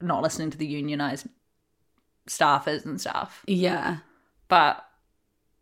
[0.00, 1.26] not listening to the unionized
[2.28, 3.42] staffers and stuff.
[3.46, 3.98] Yeah,
[4.48, 4.84] But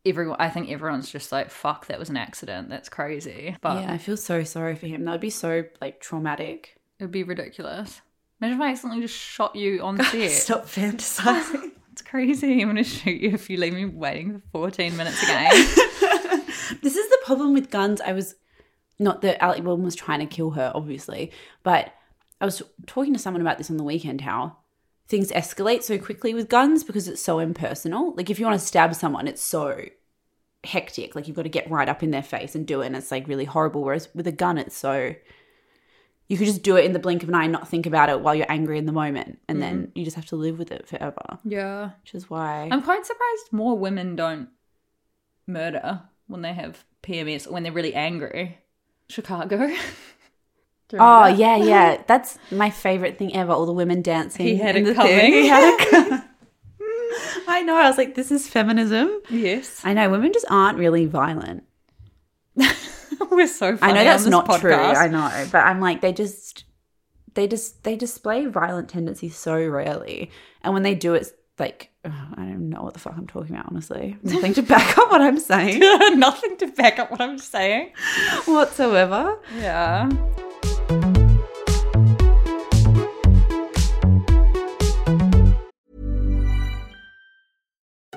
[0.04, 2.68] everyone, I think everyone's just like, "Fuck, that was an accident.
[2.68, 5.04] That's crazy." But yeah, I feel so sorry for him.
[5.04, 6.76] That would be so like traumatic.
[6.98, 8.00] it would be ridiculous.
[8.40, 10.30] Imagine if I accidentally just shot you on set.
[10.30, 11.70] Stop fantasizing.
[11.92, 12.60] It's crazy.
[12.60, 15.50] I'm going to shoot you if you leave me waiting for 14 minutes again.
[16.82, 18.00] this is the problem with guns.
[18.00, 18.34] I was
[18.98, 21.92] not that Alec Baldwin was trying to kill her, obviously, but
[22.40, 24.20] I was talking to someone about this on the weekend.
[24.20, 24.56] How
[25.06, 28.14] things escalate so quickly with guns because it's so impersonal.
[28.14, 29.84] Like if you want to stab someone, it's so
[30.64, 31.14] hectic.
[31.14, 33.10] Like you've got to get right up in their face and do it, and it's
[33.10, 33.82] like really horrible.
[33.82, 35.14] Whereas with a gun, it's so
[36.28, 38.08] you could just do it in the blink of an eye and not think about
[38.08, 39.90] it while you're angry in the moment, and then mm.
[39.94, 41.38] you just have to live with it forever.
[41.44, 41.90] yeah.
[42.02, 44.48] Which is why I'm quite surprised more women don't
[45.46, 48.58] murder when they have PMS or when they're really angry.
[49.08, 49.70] Chicago.
[50.92, 52.02] Oh yeah, yeah.
[52.06, 53.52] That's my favorite thing ever.
[53.52, 54.46] All the women dancing.
[54.46, 55.16] He had in it the coming.
[55.16, 55.32] thing.
[55.32, 56.22] He had it coming.
[57.48, 57.76] I know.
[57.76, 59.10] I was like, this is feminism.
[59.30, 59.80] Yes.
[59.84, 61.64] I know women just aren't really violent.
[63.30, 64.74] We're so I know that's not true.
[64.74, 66.64] I know, but I'm like, they just,
[67.34, 70.30] they just, they display violent tendencies so rarely,
[70.62, 73.66] and when they do, it's like, I don't know what the fuck I'm talking about.
[73.68, 75.80] Honestly, nothing to back up what I'm saying
[76.18, 77.92] Nothing to back up what I'm saying.
[78.46, 79.38] whatsoever.
[79.56, 80.10] Yeah.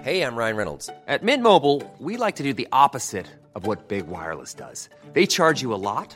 [0.02, 0.90] Hey, I'm Ryan Reynolds.
[1.08, 4.90] At Mint Mobile, we like to do the opposite of what Big Wireless does.
[5.14, 6.16] They charge you a lot,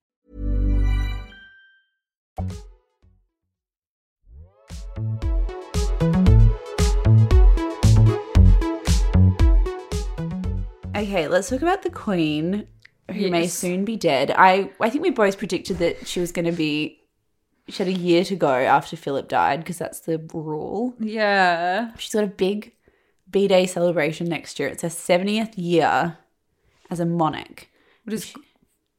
[10.95, 12.67] Okay, let's talk about the Queen,
[13.11, 14.31] who may soon be dead.
[14.31, 16.99] I I think we both predicted that she was going to be.
[17.67, 20.93] She had a year to go after Philip died because that's the rule.
[20.99, 21.91] Yeah.
[21.97, 22.73] She's got a big
[23.29, 24.69] B Day celebration next year.
[24.69, 26.17] It's her seventieth year
[26.89, 27.67] as a monarch.
[28.03, 28.33] Which is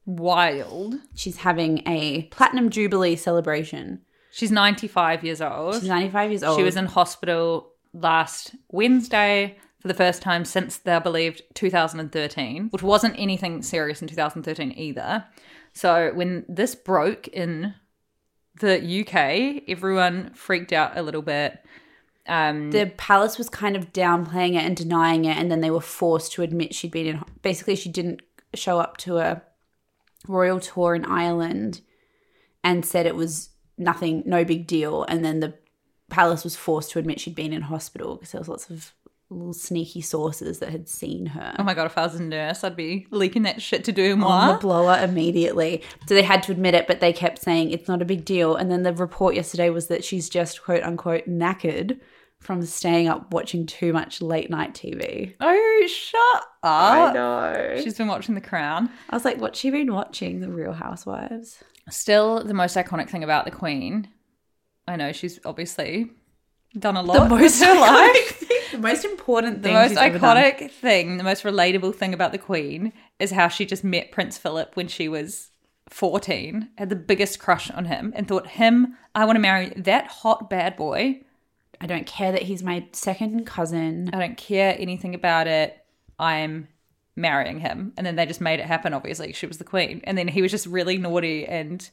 [0.07, 0.97] wild.
[1.15, 4.01] She's having a platinum jubilee celebration.
[4.31, 5.75] She's 95 years old.
[5.75, 6.59] She's ninety five years old.
[6.59, 12.83] She was in hospital last Wednesday for the first time since they're believed 2013, which
[12.83, 15.25] wasn't anything serious in 2013 either.
[15.75, 17.75] So when this broke in
[18.61, 21.59] the UK, everyone freaked out a little bit.
[22.27, 25.81] Um, the palace was kind of downplaying it and denying it, and then they were
[25.81, 27.23] forced to admit she'd been in.
[27.43, 28.23] Basically, she didn't
[28.55, 29.43] show up to a
[30.29, 31.81] royal tour in Ireland
[32.65, 35.05] and said it was nothing, no big deal.
[35.05, 35.55] And then the
[36.11, 38.93] palace was forced to admit she'd been in hospital because there was lots of
[39.31, 41.55] little sneaky sources that had seen her.
[41.59, 44.15] oh my god, if I was a nurse, I'd be leaking that shit to do
[44.15, 44.31] more.
[44.31, 45.83] on the blower immediately.
[46.07, 48.55] So they had to admit it, but they kept saying it's not a big deal.
[48.55, 51.99] And then the report yesterday was that she's just quote unquote knackered
[52.43, 55.35] from staying up watching too much late night TV.
[55.41, 56.65] Oh, shut up.
[56.65, 57.81] I know.
[57.83, 58.91] She's been watching The Crown.
[59.11, 60.41] I was like, what's she been watching?
[60.41, 61.63] The Real Housewives.
[61.91, 64.09] Still, the most iconic thing about the Queen.
[64.89, 66.11] I know she's obviously
[66.79, 68.37] done a The lot most with her life.
[68.39, 70.37] thing, the most important The most she's ever done.
[70.37, 74.39] iconic thing, the most relatable thing about the Queen is how she just met Prince
[74.39, 75.51] Philip when she was
[75.91, 80.07] 14, had the biggest crush on him, and thought, him, I want to marry that
[80.07, 81.21] hot bad boy.
[81.83, 84.11] I don't care that he's my second cousin.
[84.13, 85.77] I don't care anything about it.
[86.19, 86.69] I'm
[87.17, 87.93] marrying him.
[87.97, 89.33] And then they just made it happen, obviously.
[89.33, 90.01] She was the Queen.
[90.05, 91.89] And then he was just really naughty and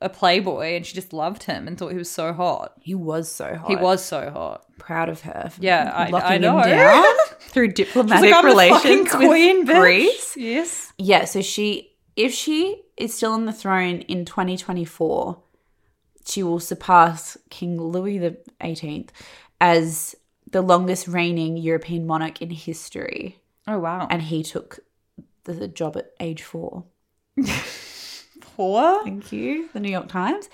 [0.00, 2.74] a playboy, and she just loved him and thought he was so hot.
[2.80, 3.68] He was so hot.
[3.68, 4.64] He was so hot.
[4.78, 5.50] proud of her.
[5.58, 6.62] Yeah, I- locking I him know.
[6.62, 10.36] down through diplomatic like, "I'm the fucking relations queen, with bitch." Greece.
[10.36, 10.92] Yes.
[10.98, 15.42] Yeah, so she, if she is still on the throne in 2024,
[16.28, 19.08] she will surpass King Louis the 18th
[19.60, 20.14] as
[20.50, 23.38] the longest reigning European monarch in history.
[23.66, 24.06] Oh, wow.
[24.10, 24.80] And he took
[25.44, 26.84] the job at age four.
[28.56, 29.04] Four?
[29.04, 30.48] Thank you, the New York Times.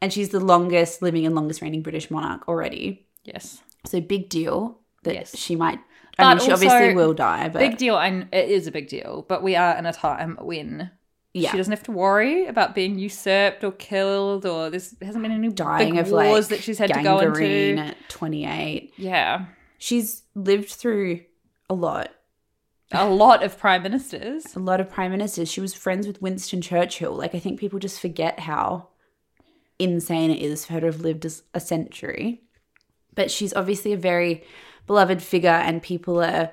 [0.00, 3.06] And she's the longest living and longest reigning British monarch already.
[3.24, 3.60] Yes.
[3.84, 5.36] So big deal that Yes.
[5.36, 5.78] she might.
[6.18, 7.98] I But mean, she obviously will die, but Big deal.
[7.98, 9.26] And it is a big deal.
[9.28, 10.90] But we are in a time when
[11.32, 15.32] yeah, she doesn't have to worry about being usurped or killed, or there's hasn't been
[15.32, 17.76] any dying big of wars like that she's had to go into.
[17.78, 18.94] at 28.
[18.96, 19.46] Yeah.
[19.78, 21.20] She's lived through
[21.68, 22.10] a lot.
[22.92, 24.56] A lot of prime ministers.
[24.56, 25.50] A lot of prime ministers.
[25.50, 27.12] She was friends with Winston Churchill.
[27.12, 28.88] Like I think people just forget how
[29.78, 32.42] insane it is for her to have lived a century.
[33.14, 34.44] But she's obviously a very
[34.86, 36.52] beloved figure and people are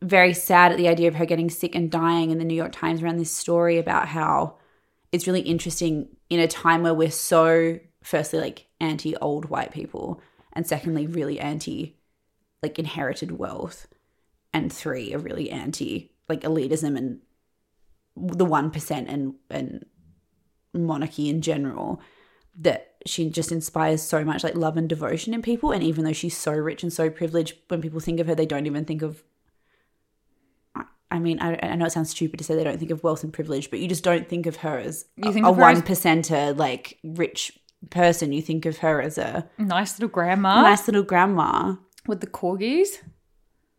[0.00, 2.72] very sad at the idea of her getting sick and dying and the New York
[2.72, 4.56] Times ran this story about how
[5.10, 10.20] it's really interesting in a time where we're so firstly like anti old white people
[10.52, 11.96] and secondly really anti
[12.62, 13.86] like inherited wealth
[14.52, 17.20] and three are really anti like elitism and
[18.16, 19.86] the 1% and and
[20.74, 22.00] monarchy in general
[22.60, 26.12] that she just inspires so much like love and devotion in people and even though
[26.12, 29.02] she's so rich and so privileged when people think of her they don't even think
[29.02, 29.22] of
[31.10, 33.24] I- mean, I, I know it sounds stupid to say they don't think of wealth
[33.24, 35.56] and privilege, but you just don't think of her as You a- think a of
[35.56, 37.58] her as- one percenter, like rich
[37.90, 38.32] person.
[38.32, 41.76] You think of her as a Nice little grandma nice little grandma.
[42.06, 42.88] with the corgis.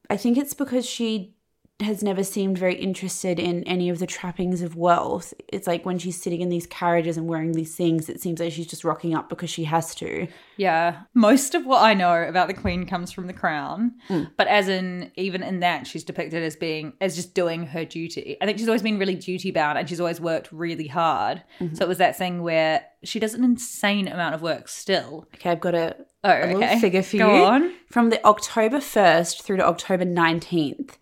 [0.09, 1.35] I think it's because she
[1.81, 5.33] has never seemed very interested in any of the trappings of wealth.
[5.47, 8.51] It's like when she's sitting in these carriages and wearing these things, it seems like
[8.51, 10.27] she's just rocking up because she has to.
[10.57, 11.03] Yeah.
[11.13, 13.93] Most of what I know about the Queen comes from the crown.
[14.09, 14.31] Mm.
[14.35, 18.35] But as in, even in that, she's depicted as being, as just doing her duty.
[18.41, 21.41] I think she's always been really duty bound and she's always worked really hard.
[21.61, 21.75] Mm-hmm.
[21.75, 25.27] So it was that thing where she does an insane amount of work still.
[25.35, 27.43] Okay, I've got a, Oh, a little figure for Go you.
[27.45, 27.73] on.
[27.89, 30.95] From the October 1st through to October 19th,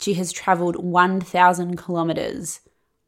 [0.00, 2.60] she has travelled 1,000 kilometres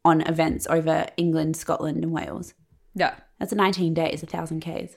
[0.05, 2.53] on events over England, Scotland, and Wales.
[2.95, 3.15] Yeah.
[3.39, 4.95] That's 19 days, 1,000 Ks.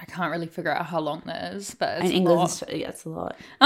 [0.00, 2.62] I can't really figure out how long that is, but it's and a England, lot.
[2.72, 3.36] yeah, that's a lot.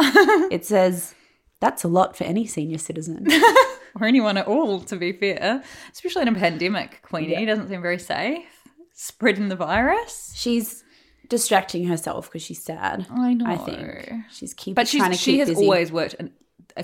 [0.50, 1.14] it says
[1.60, 3.26] that's a lot for any senior citizen.
[4.00, 5.62] or anyone at all, to be fair.
[5.92, 8.44] Especially in a pandemic, Queenie doesn't seem very safe.
[8.92, 10.32] Spreading the virus.
[10.34, 10.84] she's
[11.28, 13.06] distracting herself because she's sad.
[13.10, 13.46] I know.
[13.46, 15.62] I think she's keep But she's, trying to she keep has busy.
[15.64, 16.32] always worked an,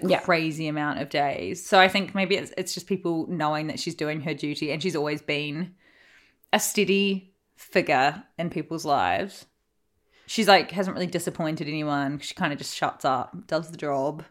[0.03, 0.21] a Yeah.
[0.21, 1.65] crazy amount of days.
[1.65, 4.83] So I think maybe it's, it's just people knowing that she's doing her duty and
[4.83, 5.75] she's always been
[6.53, 9.47] a steady figure in people's lives.
[10.27, 12.19] She's like, hasn't really disappointed anyone.
[12.19, 14.25] She kind of just shuts up, does the job.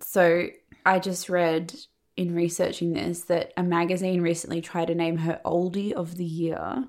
[0.00, 0.48] So
[0.84, 1.74] I just read
[2.16, 6.84] in researching this that a magazine recently tried to name her oldie of the year,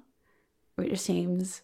[0.75, 1.61] which seems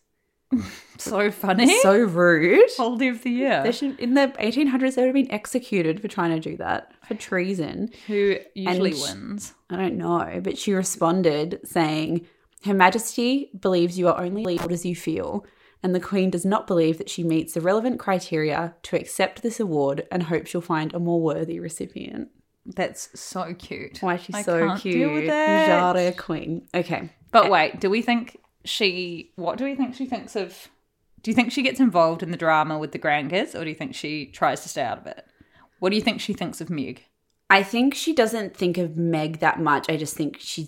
[0.98, 1.80] So funny.
[1.80, 2.68] so rude.
[2.78, 3.64] Oldie of the year.
[3.64, 6.92] They should, in the 1800s, they would have been executed for trying to do that
[7.08, 7.90] for treason.
[8.08, 9.54] Who usually And wins.
[9.70, 12.28] I don't know, but she responded saying,
[12.66, 15.46] Her Majesty believes you are only as old as you feel,
[15.82, 19.62] and the Queen does not believe that she meets the relevant criteria to accept this
[19.62, 22.28] award and hopes she'll find a more worthy recipient.
[22.66, 24.00] That's so cute.
[24.02, 24.96] Why she's I so cute.
[24.96, 25.96] deal with that.
[25.96, 26.68] Jada Queen.
[26.76, 27.10] Okay.
[27.32, 29.32] But wait, do we think she?
[29.36, 30.70] What do we think she thinks of?
[31.22, 33.76] Do you think she gets involved in the drama with the grandkids, or do you
[33.76, 35.26] think she tries to stay out of it?
[35.80, 37.04] What do you think she thinks of Meg?
[37.50, 39.90] I think she doesn't think of Meg that much.
[39.90, 40.68] I just think she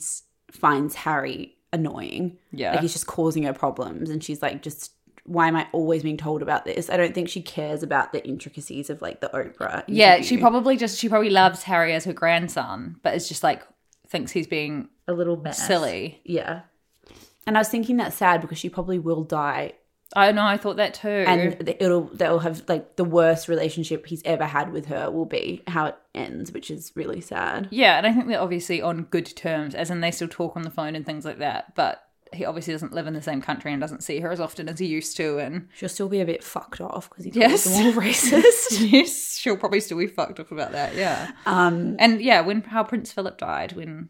[0.50, 2.38] finds Harry annoying.
[2.52, 2.72] Yeah.
[2.72, 4.10] Like he's just causing her problems.
[4.10, 4.92] And she's like, just,
[5.26, 6.90] why am I always being told about this?
[6.90, 9.84] I don't think she cares about the intricacies of like the Oprah.
[9.88, 13.62] Yeah, she probably just she probably loves Harry as her grandson, but it's just like
[14.08, 15.66] thinks he's being a little mess.
[15.66, 16.20] silly.
[16.24, 16.62] Yeah.
[17.48, 19.74] And I was thinking that's sad because she probably will die,
[20.16, 21.08] I know, I thought that too.
[21.08, 25.64] and it'll they'll have like the worst relationship he's ever had with her will be
[25.68, 27.70] how it ends, which is really sad.
[27.72, 30.64] yeah, and I think they're obviously on good terms, as in they still talk on
[30.64, 31.76] the phone and things like that.
[31.76, 34.68] But he obviously doesn't live in the same country and doesn't see her as often
[34.70, 35.38] as he used to.
[35.40, 37.68] And She'll still be a bit fucked off because he's Yes.
[37.78, 38.90] all racist.
[38.92, 40.96] yes, she'll probably still be fucked off about that.
[40.96, 41.32] Yeah.
[41.46, 44.10] um, And yeah, when how Prince Philip died, when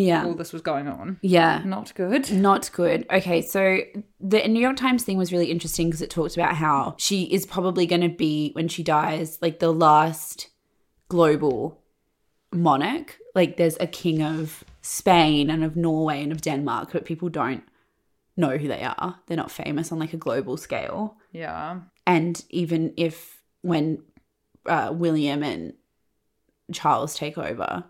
[0.00, 1.62] yeah, all this was going on, yeah.
[1.64, 2.30] not good.
[2.44, 3.06] Not good.
[3.10, 3.78] Okay, so
[4.20, 7.46] the New York Times thing was really interesting because it talked about how she is
[7.46, 10.48] probably going to be, when she dies, like the last
[11.08, 11.80] global
[12.52, 13.18] monarch.
[13.34, 17.64] Like there's a king of Spain and of Norway and of Denmark, but people don't
[18.36, 19.20] know who they are.
[19.26, 21.16] They're not famous on like a global scale.
[21.32, 21.80] Yeah.
[22.06, 24.02] And even if when
[24.66, 25.74] uh, William and
[26.72, 27.84] Charles take over,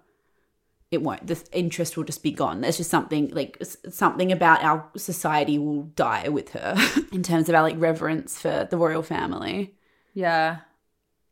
[0.94, 1.26] it won't.
[1.26, 2.60] The interest will just be gone.
[2.60, 6.76] There's just something like something about our society will die with her
[7.12, 9.74] in terms of our like reverence for the royal family.
[10.14, 10.58] Yeah.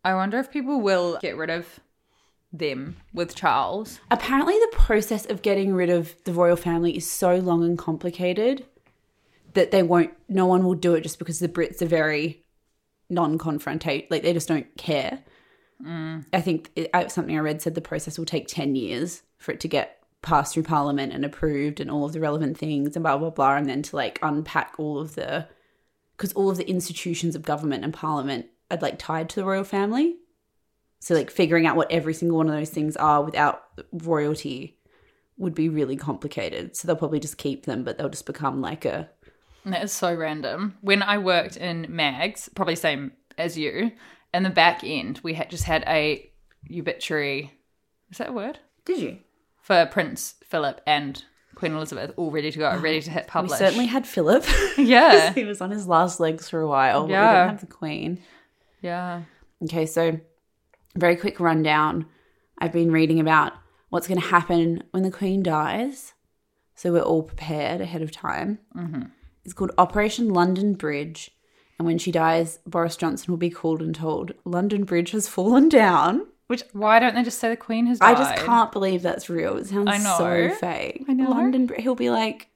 [0.04, 1.80] I wonder if people will get rid of
[2.52, 4.00] them with Charles.
[4.10, 8.66] Apparently, the process of getting rid of the royal family is so long and complicated
[9.54, 10.12] that they won't.
[10.28, 12.44] No one will do it just because the Brits are very
[13.08, 14.10] non-confrontate.
[14.10, 15.20] Like they just don't care.
[16.32, 19.60] I think it, something I read said the process will take 10 years for it
[19.60, 23.18] to get passed through parliament and approved and all of the relevant things and blah,
[23.18, 23.56] blah, blah.
[23.56, 25.48] And then to like unpack all of the,
[26.16, 29.64] because all of the institutions of government and parliament are like tied to the royal
[29.64, 30.16] family.
[31.00, 34.78] So like figuring out what every single one of those things are without royalty
[35.36, 36.76] would be really complicated.
[36.76, 39.10] So they'll probably just keep them, but they'll just become like a,
[39.64, 40.76] That is so random.
[40.80, 43.92] When I worked in Mags, probably same as you,
[44.34, 46.30] in the back end, we had just had a
[46.76, 47.52] obituary.
[48.10, 48.58] Is that a word?
[48.84, 49.18] did you?
[49.60, 51.24] For Prince Philip and
[51.54, 53.52] Queen Elizabeth, all ready to go, ready to hit publish.
[53.52, 54.44] We certainly had Philip.
[54.78, 55.32] Yeah.
[55.32, 57.02] he was on his last legs for a while.
[57.02, 58.22] But we didn't have the Queen.
[58.80, 59.22] Yeah.
[59.62, 60.18] Okay, so
[60.96, 62.06] very quick rundown.
[62.58, 63.52] I've been reading about
[63.90, 66.14] what's going to happen when the Queen dies,
[66.74, 68.58] so we're all prepared ahead of time.
[68.76, 69.02] Mm-hmm.
[69.44, 71.30] It's called Operation London Bridge,
[71.78, 75.68] and when she dies, Boris Johnson will be called and told London Bridge has fallen
[75.68, 76.26] down.
[76.46, 79.56] Which why don't they just say the Queen has I just can't believe that's real.
[79.56, 80.16] It sounds I know.
[80.18, 81.04] so fake.
[81.08, 81.30] I know.
[81.30, 81.70] London.
[81.78, 82.48] He'll be like,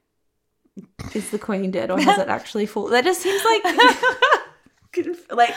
[1.14, 5.55] "Is the Queen dead, or has it actually fallen?" That just seems like, like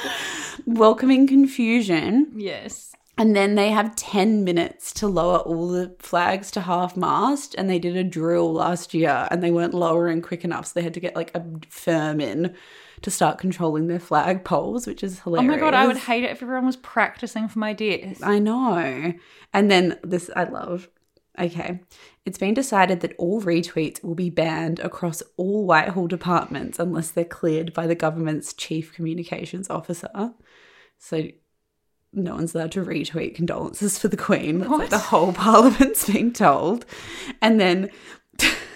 [0.65, 2.31] welcoming confusion.
[2.35, 2.93] Yes.
[3.19, 7.53] And then they have 10 minutes to lower all the flags to half mast.
[7.57, 10.67] And they did a drill last year and they weren't lowering quick enough.
[10.67, 12.55] So they had to get like a firm in
[13.01, 15.49] to start controlling their flag poles, which is hilarious.
[15.49, 18.21] Oh my god, I would hate it if everyone was practicing for my death.
[18.23, 19.13] I know.
[19.53, 20.89] And then this I love.
[21.39, 21.79] Okay.
[22.25, 27.23] It's been decided that all retweets will be banned across all Whitehall departments unless they're
[27.23, 30.33] cleared by the government's chief communications officer.
[30.97, 31.29] So
[32.11, 34.59] no one's allowed to retweet condolences for the Queen.
[34.59, 36.85] That's like the whole parliament's being told.
[37.41, 37.89] And then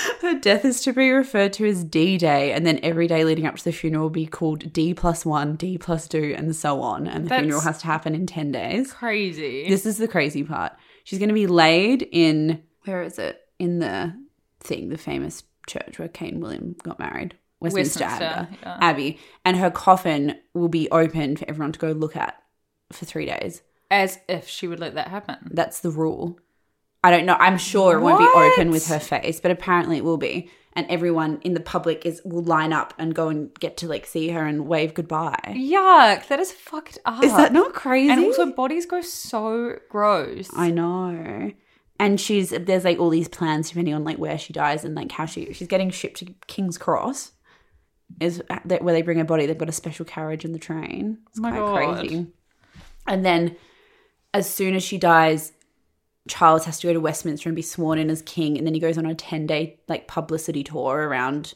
[0.22, 3.46] her death is to be referred to as D Day, and then every day leading
[3.46, 6.80] up to the funeral will be called D plus one, D plus two, and so
[6.80, 7.06] on.
[7.06, 8.92] And the That's- funeral has to happen in 10 days.
[8.92, 9.68] Crazy.
[9.68, 10.72] This is the crazy part.
[11.04, 13.40] She's going to be laid in, where is it?
[13.58, 14.14] In the
[14.60, 17.36] thing, the famous church where Kane William got married.
[17.60, 18.78] Westminster, Westminster, yeah.
[18.80, 19.18] Abbey.
[19.44, 22.36] And her coffin will be open for everyone to go look at
[22.92, 23.62] for three days.
[23.90, 25.36] As if she would let that happen.
[25.52, 26.38] That's the rule.
[27.04, 27.36] I don't know.
[27.38, 30.50] I'm sure it won't be open with her face, but apparently it will be.
[30.74, 34.06] And everyone in the public is will line up and go and get to like
[34.06, 35.54] see her and wave goodbye.
[35.54, 37.22] Yuck, that is fucked up.
[37.22, 38.10] Is that not crazy?
[38.10, 40.48] And also, bodies go so gross.
[40.56, 41.52] I know.
[42.00, 45.12] And she's there's like all these plans depending on like where she dies and like
[45.12, 47.32] how she she's getting shipped to King's Cross.
[48.20, 49.46] Is that where they bring her body?
[49.46, 51.18] They've got a special carriage in the train.
[51.28, 51.98] It's Oh my quite God.
[51.98, 52.26] crazy.
[53.06, 53.56] And then,
[54.32, 55.52] as soon as she dies,
[56.28, 58.80] Charles has to go to Westminster and be sworn in as king, and then he
[58.80, 61.54] goes on a ten day like publicity tour around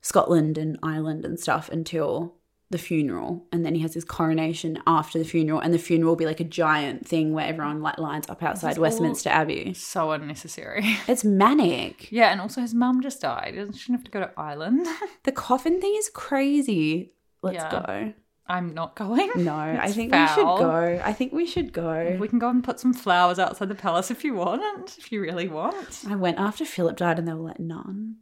[0.00, 2.34] Scotland and Ireland and stuff until
[2.70, 6.16] the funeral and then he has his coronation after the funeral and the funeral will
[6.16, 9.74] be like a giant thing where everyone like lines up outside Westminster Abbey.
[9.74, 10.96] So unnecessary.
[11.06, 12.10] It's manic.
[12.10, 13.54] yeah, and also his mum just died.
[13.54, 14.86] Doesn't she have to go to Ireland?
[15.22, 17.12] The coffin thing is crazy.
[17.42, 17.70] Let's Yeah.
[17.86, 18.12] go.
[18.46, 19.30] I'm not going.
[19.36, 21.00] No, I think we should go.
[21.02, 22.16] I think we should go.
[22.20, 24.96] We can go and put some flowers outside the palace if you want.
[24.98, 26.02] If you really want.
[26.08, 28.16] I went after Philip died and they were like, none.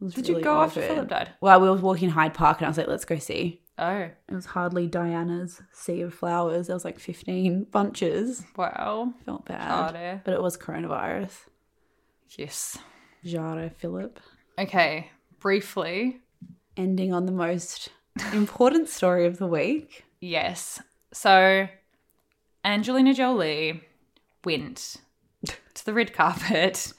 [0.00, 0.80] Did you really go after.
[0.80, 1.30] Philip died?
[1.40, 3.62] Well, we were walking Hyde Park and I was like, let's go see.
[3.80, 3.90] Oh,
[4.28, 6.68] It was hardly Diana's sea of flowers.
[6.68, 8.44] There was like 15 bunches.
[8.56, 9.12] wow.
[9.24, 9.60] Felt bad.
[9.70, 10.22] Harder.
[10.24, 11.32] But it was coronavirus.
[12.36, 12.78] Yes.
[13.24, 14.20] Jara Philip.
[14.58, 16.20] Okay, briefly.
[16.76, 17.88] Ending on the most
[18.32, 20.04] important story of the week.
[20.20, 20.80] Yes.
[21.12, 21.68] So,
[22.64, 23.82] Angelina Jolie
[24.44, 24.96] went
[25.74, 26.92] to the red carpet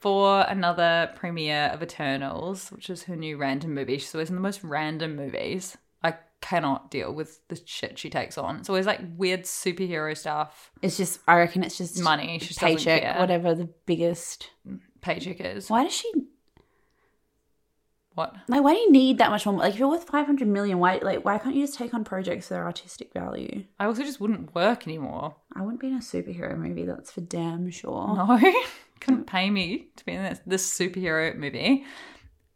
[0.00, 3.98] for another premiere of Eternals, which is her new random movie.
[3.98, 5.76] She's always in the most random movies.
[6.02, 8.56] I cannot deal with the shit she takes on.
[8.56, 10.70] It's always like weird superhero stuff.
[10.82, 12.38] It's just, I reckon it's just Money.
[12.38, 14.50] She just paycheck, whatever the biggest.
[15.00, 15.70] Paycheck is.
[15.70, 16.10] Why does she,
[18.14, 18.34] What?
[18.48, 19.56] like, why do you need that much more?
[19.56, 22.46] Like, if you're worth 500 million, why, like, why can't you just take on projects
[22.46, 23.64] for their artistic value?
[23.80, 25.34] I also just wouldn't work anymore.
[25.56, 28.14] I wouldn't be in a superhero movie, that's for damn sure.
[28.16, 28.52] No,
[29.00, 31.84] couldn't pay me to be in this, this superhero movie.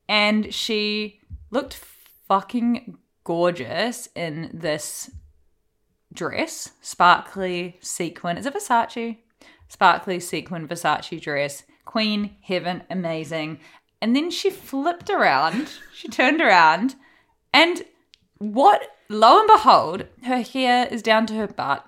[0.09, 5.11] And she looked fucking gorgeous in this
[6.12, 8.38] dress, sparkly sequin.
[8.38, 9.18] Is it Versace?
[9.68, 11.64] Sparkly sequin Versace dress.
[11.84, 13.61] Queen, heaven, amazing.
[14.01, 16.94] And then she flipped around, she turned around,
[17.53, 17.84] and
[18.38, 21.84] what, lo and behold, her hair is down to her butt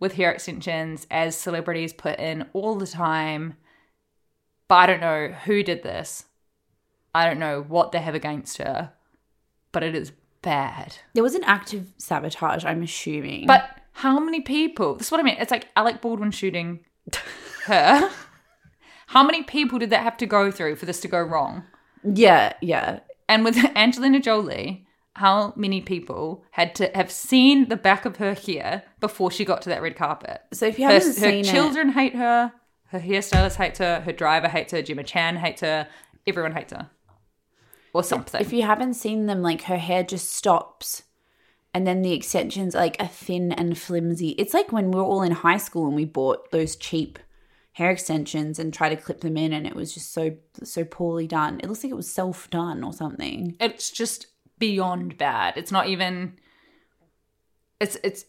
[0.00, 3.54] with hair extensions, as celebrities put in all the time.
[4.66, 6.24] But I don't know who did this.
[7.14, 8.92] I don't know what they have against her,
[9.70, 10.96] but it is bad.
[11.14, 13.46] There was an active sabotage, I'm assuming.
[13.46, 14.96] But how many people?
[14.96, 15.36] This is what I mean.
[15.38, 16.80] It's like Alec Baldwin shooting
[17.66, 18.10] her.
[19.12, 21.64] how many people did that have to go through for this to go wrong?
[22.02, 23.00] yeah, yeah.
[23.28, 24.86] And with Angelina Jolie,
[25.16, 29.60] how many people had to have seen the back of her hair before she got
[29.62, 30.40] to that red carpet?
[30.52, 32.52] So if you haven't her seen her children hate her.
[32.86, 34.00] Her hairstylist hates her.
[34.00, 34.80] Her driver hates her.
[34.80, 35.88] Gemma Chan hates her.
[36.26, 36.90] Everyone hates her.
[37.92, 38.40] Or something.
[38.40, 41.02] if you haven't seen them, like, her hair just stops.
[41.74, 44.30] And then the extensions like are thin and flimsy.
[44.30, 47.18] It's like when we were all in high school and we bought those cheap
[47.72, 51.26] hair extensions and try to clip them in and it was just so so poorly
[51.26, 51.60] done.
[51.60, 53.56] It looks like it was self done or something.
[53.60, 54.26] it's just
[54.58, 55.54] beyond bad.
[55.56, 56.38] It's not even.
[57.80, 58.24] It's it's.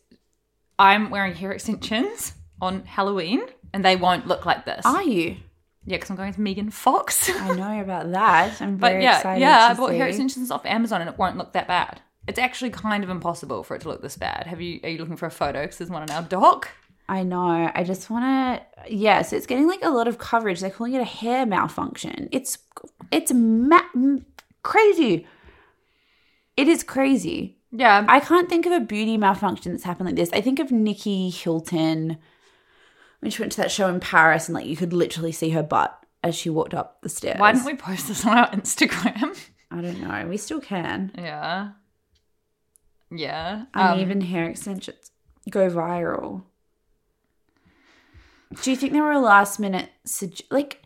[0.79, 4.85] I'm wearing hair extensions on Halloween, and they won't look like this.
[4.85, 5.37] Are you?
[5.85, 7.29] yeah, because I'm going as Megan Fox.
[7.29, 8.61] I know about that.
[8.61, 9.41] I'm but very yeah, excited.
[9.41, 12.01] yeah, I bought hair extensions off Amazon, and it won't look that bad.
[12.25, 14.47] It's actually kind of impossible for it to look this bad.
[14.47, 14.79] Have you?
[14.83, 15.61] Are you looking for a photo?
[15.61, 16.69] Because there's one in our doc.
[17.09, 17.71] I know.
[17.73, 18.93] I just want to.
[18.93, 20.59] Yes, it's getting like a lot of coverage.
[20.61, 22.29] They're calling it a hair malfunction.
[22.31, 22.57] It's
[23.11, 23.81] it's ma-
[24.63, 25.27] crazy.
[26.55, 27.57] It is crazy.
[27.71, 28.05] Yeah.
[28.07, 30.29] I can't think of a beauty malfunction that's happened like this.
[30.31, 32.17] I think of Nikki Hilton
[33.19, 35.63] when she went to that show in Paris and like you could literally see her
[35.63, 37.39] butt as she walked up the stairs.
[37.39, 39.37] Why didn't we post this on our Instagram?
[39.71, 40.27] I don't know.
[40.29, 41.11] We still can.
[41.17, 41.71] yeah.
[43.11, 43.65] Yeah.
[43.73, 45.11] Um, Uneven hair extensions
[45.49, 46.43] go viral.
[48.61, 50.81] Do you think there were a last minute sug- like?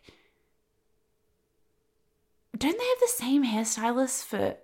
[2.58, 4.56] Don't they have the same hairstylist for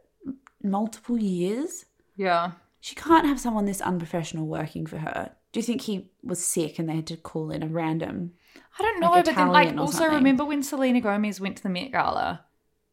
[0.64, 1.86] multiple years?
[2.16, 2.52] yeah.
[2.86, 5.32] She can't have someone this unprofessional working for her.
[5.54, 8.34] Do you think he was sick and they had to call in a random?
[8.78, 10.18] I don't know, Like but then like also something.
[10.18, 12.44] remember when Selena Gomez went to the Met Gala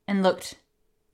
[0.07, 0.55] and looked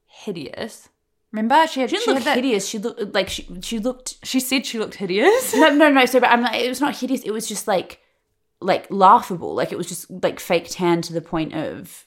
[0.05, 0.91] hideous?
[1.33, 2.69] Remember she had She didn't she look had that- hideous.
[2.69, 4.17] She looked like she she looked.
[4.25, 5.55] She said she looked hideous.
[5.55, 6.05] No, no, no.
[6.05, 7.23] So, but I'm like, it was not hideous.
[7.23, 8.01] It was just like,
[8.61, 9.55] like laughable.
[9.55, 12.07] Like it was just like fake tan to the point of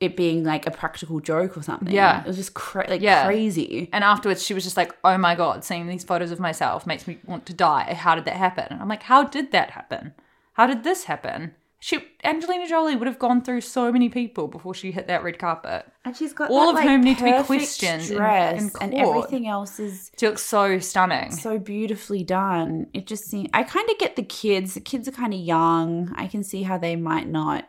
[0.00, 1.94] it being like a practical joke or something.
[1.94, 2.22] Yeah.
[2.22, 3.24] it was just cra- like Yeah.
[3.24, 3.88] crazy.
[3.92, 7.06] And afterwards, she was just like, "Oh my god, seeing these photos of myself makes
[7.06, 7.94] me want to die.
[7.94, 10.14] How did that happen?" And I'm like, "How did that happen?
[10.54, 14.72] How did this happen?" She Angelina Jolie would have gone through so many people before
[14.72, 15.84] she hit that red carpet.
[16.04, 18.94] And she's got All that, of like, whom need to be questioned dress, in and
[18.94, 21.32] everything else is She looks so stunning.
[21.32, 22.86] so beautifully done.
[22.94, 23.48] It just seems.
[23.52, 24.74] I kind of get the kids.
[24.74, 26.12] The kids are kind of young.
[26.14, 27.68] I can see how they might not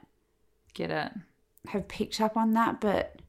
[0.76, 1.11] Get it?
[1.70, 3.20] have picked up on that, but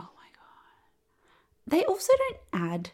[0.00, 2.38] oh my god, they also don't
[2.72, 2.90] add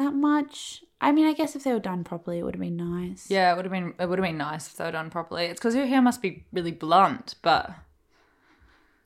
[0.00, 0.82] that much.
[1.00, 3.26] I mean, I guess if they were done properly, it would have been nice.
[3.30, 5.44] Yeah, it would have been it would have been nice if they were done properly.
[5.46, 7.70] It's because her hair must be really blunt, but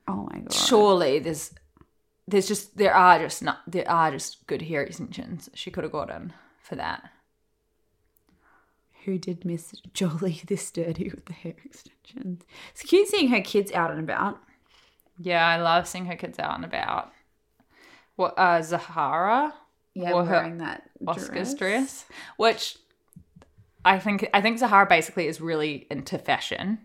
[0.09, 0.53] Oh my god.
[0.53, 1.55] surely there's
[2.27, 5.93] there's just there are just not there are just good hair extensions she could have
[5.93, 7.11] gotten for that.
[9.05, 12.43] Who did Miss Jolie this dirty with the hair extensions?
[12.73, 14.41] It's cute seeing her kids out and about.
[15.19, 17.13] Yeah, I love seeing her kids out and about.
[18.17, 19.55] What uh Zahara?
[19.95, 22.05] Yeah, wore her wearing that Oscar's dress, dress,
[22.37, 22.77] which
[23.85, 26.79] I think I think Zahara basically is really into fashion.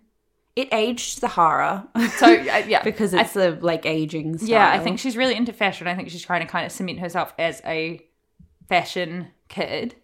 [0.55, 1.87] It aged Zahara.
[2.17, 2.33] So uh,
[2.67, 4.49] yeah, because I it's a like aging style.
[4.49, 5.87] Yeah, I think she's really into fashion.
[5.87, 8.05] I think she's trying to kind of cement herself as a
[8.67, 9.95] fashion kid.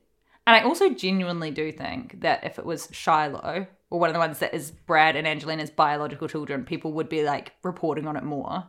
[0.47, 4.19] And I also genuinely do think that if it was Shiloh or one of the
[4.19, 8.23] ones that is Brad and Angelina's biological children, people would be like reporting on it
[8.23, 8.65] more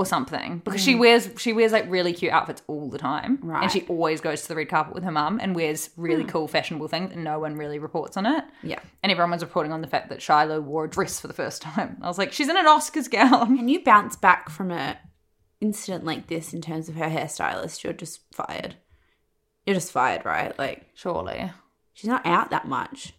[0.00, 1.00] or something because she mm.
[1.00, 3.62] wears she wears like really cute outfits all the time Right.
[3.62, 6.30] and she always goes to the red carpet with her mum and wears really hmm.
[6.30, 8.80] cool fashionable things and no one really reports on it Yeah.
[9.02, 11.60] and everyone was reporting on the fact that Shiloh wore a dress for the first
[11.68, 14.98] time I was like she's in an Oscars gown And you bounce back from a
[15.60, 18.76] incident like this in terms of her hairstylist, you're just fired.
[19.66, 20.58] You're just fired, right?
[20.58, 21.52] Like surely
[21.92, 23.12] she's not out that much.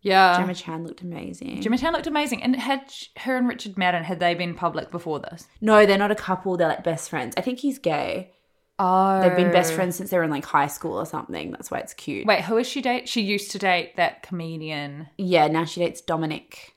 [0.00, 1.60] Yeah Gemma Chan looked amazing.
[1.60, 2.42] Gemma Chan looked amazing.
[2.42, 5.46] And had sh- her and Richard Madden, had they been public before this?
[5.60, 6.56] no, they're not a couple.
[6.56, 7.34] They're like best friends.
[7.36, 8.32] I think he's gay.
[8.80, 9.20] Oh.
[9.20, 11.50] They've been best friends since they were in like high school or something.
[11.50, 12.26] That's why it's cute.
[12.26, 13.08] Wait, who is she date?
[13.08, 15.08] She used to date that comedian.
[15.18, 16.76] Yeah, now she dates Dominic,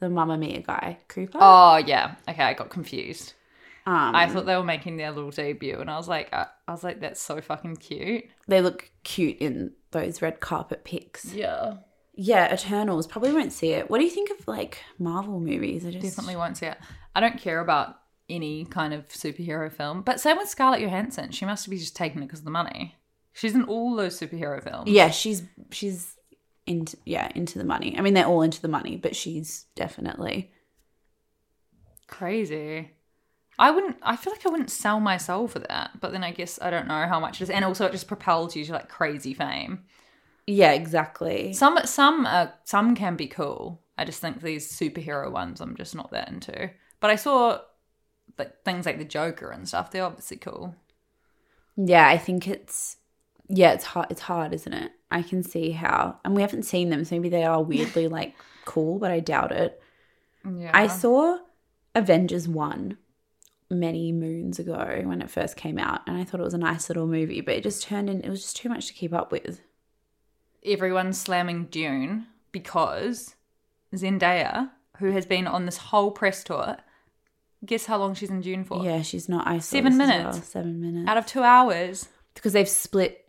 [0.00, 1.38] the Mamma Mia guy, Cooper.
[1.40, 2.16] Oh, yeah.
[2.28, 3.32] Okay, I got confused.
[3.86, 6.72] um, I thought they were making their little debut, and I was like, uh, I
[6.72, 8.24] was like, that's so fucking cute.
[8.46, 11.32] they look cute in those red carpet pics.
[11.32, 11.76] Yeah.
[12.20, 13.88] Yeah, Eternals probably won't see it.
[13.88, 15.86] What do you think of like Marvel movies?
[15.86, 16.76] I just Definitely won't see it.
[17.14, 17.96] I don't care about
[18.28, 21.30] any kind of superhero film, but same with Scarlett Johansson.
[21.30, 22.96] She must be just taking it because of the money.
[23.32, 24.90] She's in all those superhero films.
[24.90, 26.16] Yeah, she's she's
[26.66, 27.94] into yeah into the money.
[27.96, 30.50] I mean, they're all into the money, but she's definitely
[32.08, 32.90] Crazy.
[33.60, 33.96] I wouldn't.
[34.02, 36.00] I feel like I wouldn't sell my soul for that.
[36.00, 38.08] But then I guess I don't know how much it is, and also it just
[38.08, 39.84] propels you to like crazy fame.
[40.48, 41.52] Yeah, exactly.
[41.52, 43.82] Some some uh, some can be cool.
[43.98, 46.70] I just think these superhero ones I'm just not that into.
[47.00, 47.60] But I saw
[48.38, 49.90] like things like the Joker and stuff.
[49.90, 50.74] They're obviously cool.
[51.76, 52.96] Yeah, I think it's
[53.50, 54.06] yeah, it's hard.
[54.08, 54.92] It's hard, isn't it?
[55.10, 58.34] I can see how, and we haven't seen them, so maybe they are weirdly like
[58.64, 59.82] cool, but I doubt it.
[60.44, 60.70] Yeah.
[60.72, 61.38] I saw
[61.94, 62.96] Avengers one
[63.70, 66.88] many moons ago when it first came out, and I thought it was a nice
[66.88, 68.22] little movie, but it just turned in.
[68.22, 69.60] It was just too much to keep up with.
[70.64, 73.34] Everyone's slamming Dune because
[73.94, 76.76] Zendaya, who has been on this whole press tour,
[77.64, 78.84] guess how long she's in Dune for?
[78.84, 79.46] Yeah, she's not.
[79.46, 80.36] I saw Seven this as minutes.
[80.36, 81.08] well, Seven minutes.
[81.08, 82.08] Out of two hours.
[82.34, 83.24] because they've split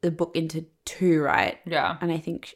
[0.00, 1.58] the book into two, right?
[1.66, 1.96] Yeah.
[2.00, 2.54] And I think,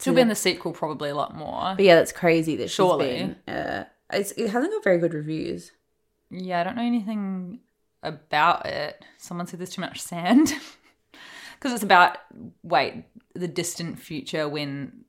[0.00, 1.74] She'll be in the sequel probably a lot more.
[1.76, 3.34] but yeah, that's crazy that she's Surely.
[3.46, 3.52] been.
[3.54, 5.72] Uh, it's, it hasn't got very good reviews.
[6.30, 7.60] Yeah, I don't know anything
[8.02, 9.04] about it.
[9.16, 10.52] Someone said there's too much sand.
[11.58, 12.18] Because it's about,
[12.62, 13.02] wait,
[13.38, 15.04] the distant future when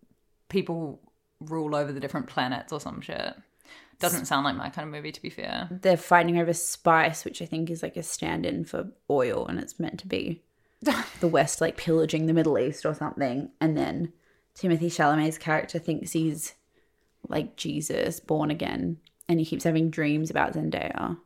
[0.49, 1.01] people
[1.39, 3.35] rule over the different planets or some shit.
[3.99, 5.67] Doesn't sound like my kind of movie, to be fair.
[5.69, 9.79] they're fighting over spice, which I think is like a stand-in for oil, and it's
[9.79, 10.41] meant to be
[11.19, 13.51] the West like pillaging the Middle East or something.
[13.59, 14.13] And then
[14.57, 16.53] Timothée Chalamet's character thinks he's
[17.27, 21.17] like Jesus, born again, and he keeps having dreams about Zendaya.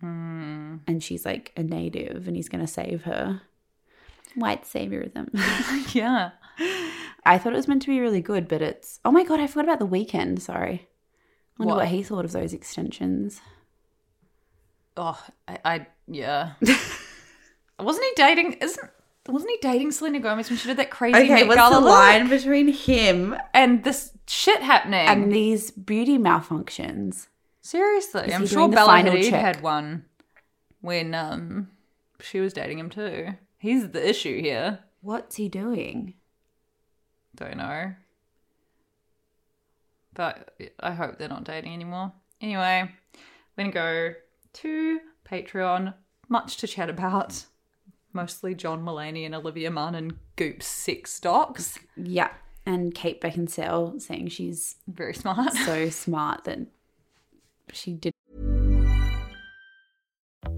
[0.00, 0.76] Hmm.
[0.86, 3.40] And she's like a native, and he's gonna save her.
[4.38, 5.28] White saviorism.
[5.94, 6.30] yeah.
[7.24, 9.46] I thought it was meant to be really good, but it's oh my god, I
[9.46, 10.40] forgot about the Weeknd.
[10.40, 10.88] Sorry.
[11.58, 11.80] I wonder What?
[11.82, 13.40] what he thought of those extensions.
[14.96, 16.52] Oh, I, I yeah.
[17.78, 18.54] wasn't he dating?
[18.54, 18.90] Isn't
[19.28, 21.90] wasn't he dating Selena Gomez when she did that crazy Okay, what's the look?
[21.90, 25.06] line between him and this shit happening?
[25.06, 27.26] and these beauty malfunctions?
[27.60, 29.40] Seriously, Is I'm sure Bella Hadid check?
[29.40, 30.06] had one
[30.80, 31.68] when um
[32.20, 33.34] she was dating him too.
[33.58, 34.80] He's the issue here.
[35.00, 36.14] What's he doing?
[37.34, 37.92] Don't know.
[40.14, 42.12] But I hope they're not dating anymore.
[42.40, 42.90] Anyway,
[43.56, 44.14] we're gonna go
[44.54, 45.00] to
[45.30, 45.94] Patreon.
[46.28, 47.44] Much to chat about.
[48.12, 51.78] Mostly John Mulaney and Olivia Munn and Goop's six docs.
[51.96, 52.30] Yeah.
[52.66, 55.52] And Kate Beckinsale saying she's Very smart.
[55.52, 56.58] so smart that
[57.72, 58.12] she did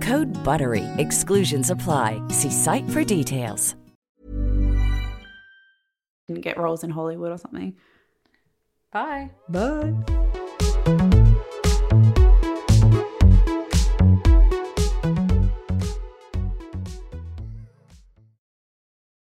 [0.00, 0.84] Code BUTTERY.
[0.98, 2.20] Exclusions apply.
[2.30, 3.76] See site for details.
[6.26, 7.74] didn't get roles in Hollywood or something.
[8.92, 9.30] Bye.
[9.48, 9.94] Bye.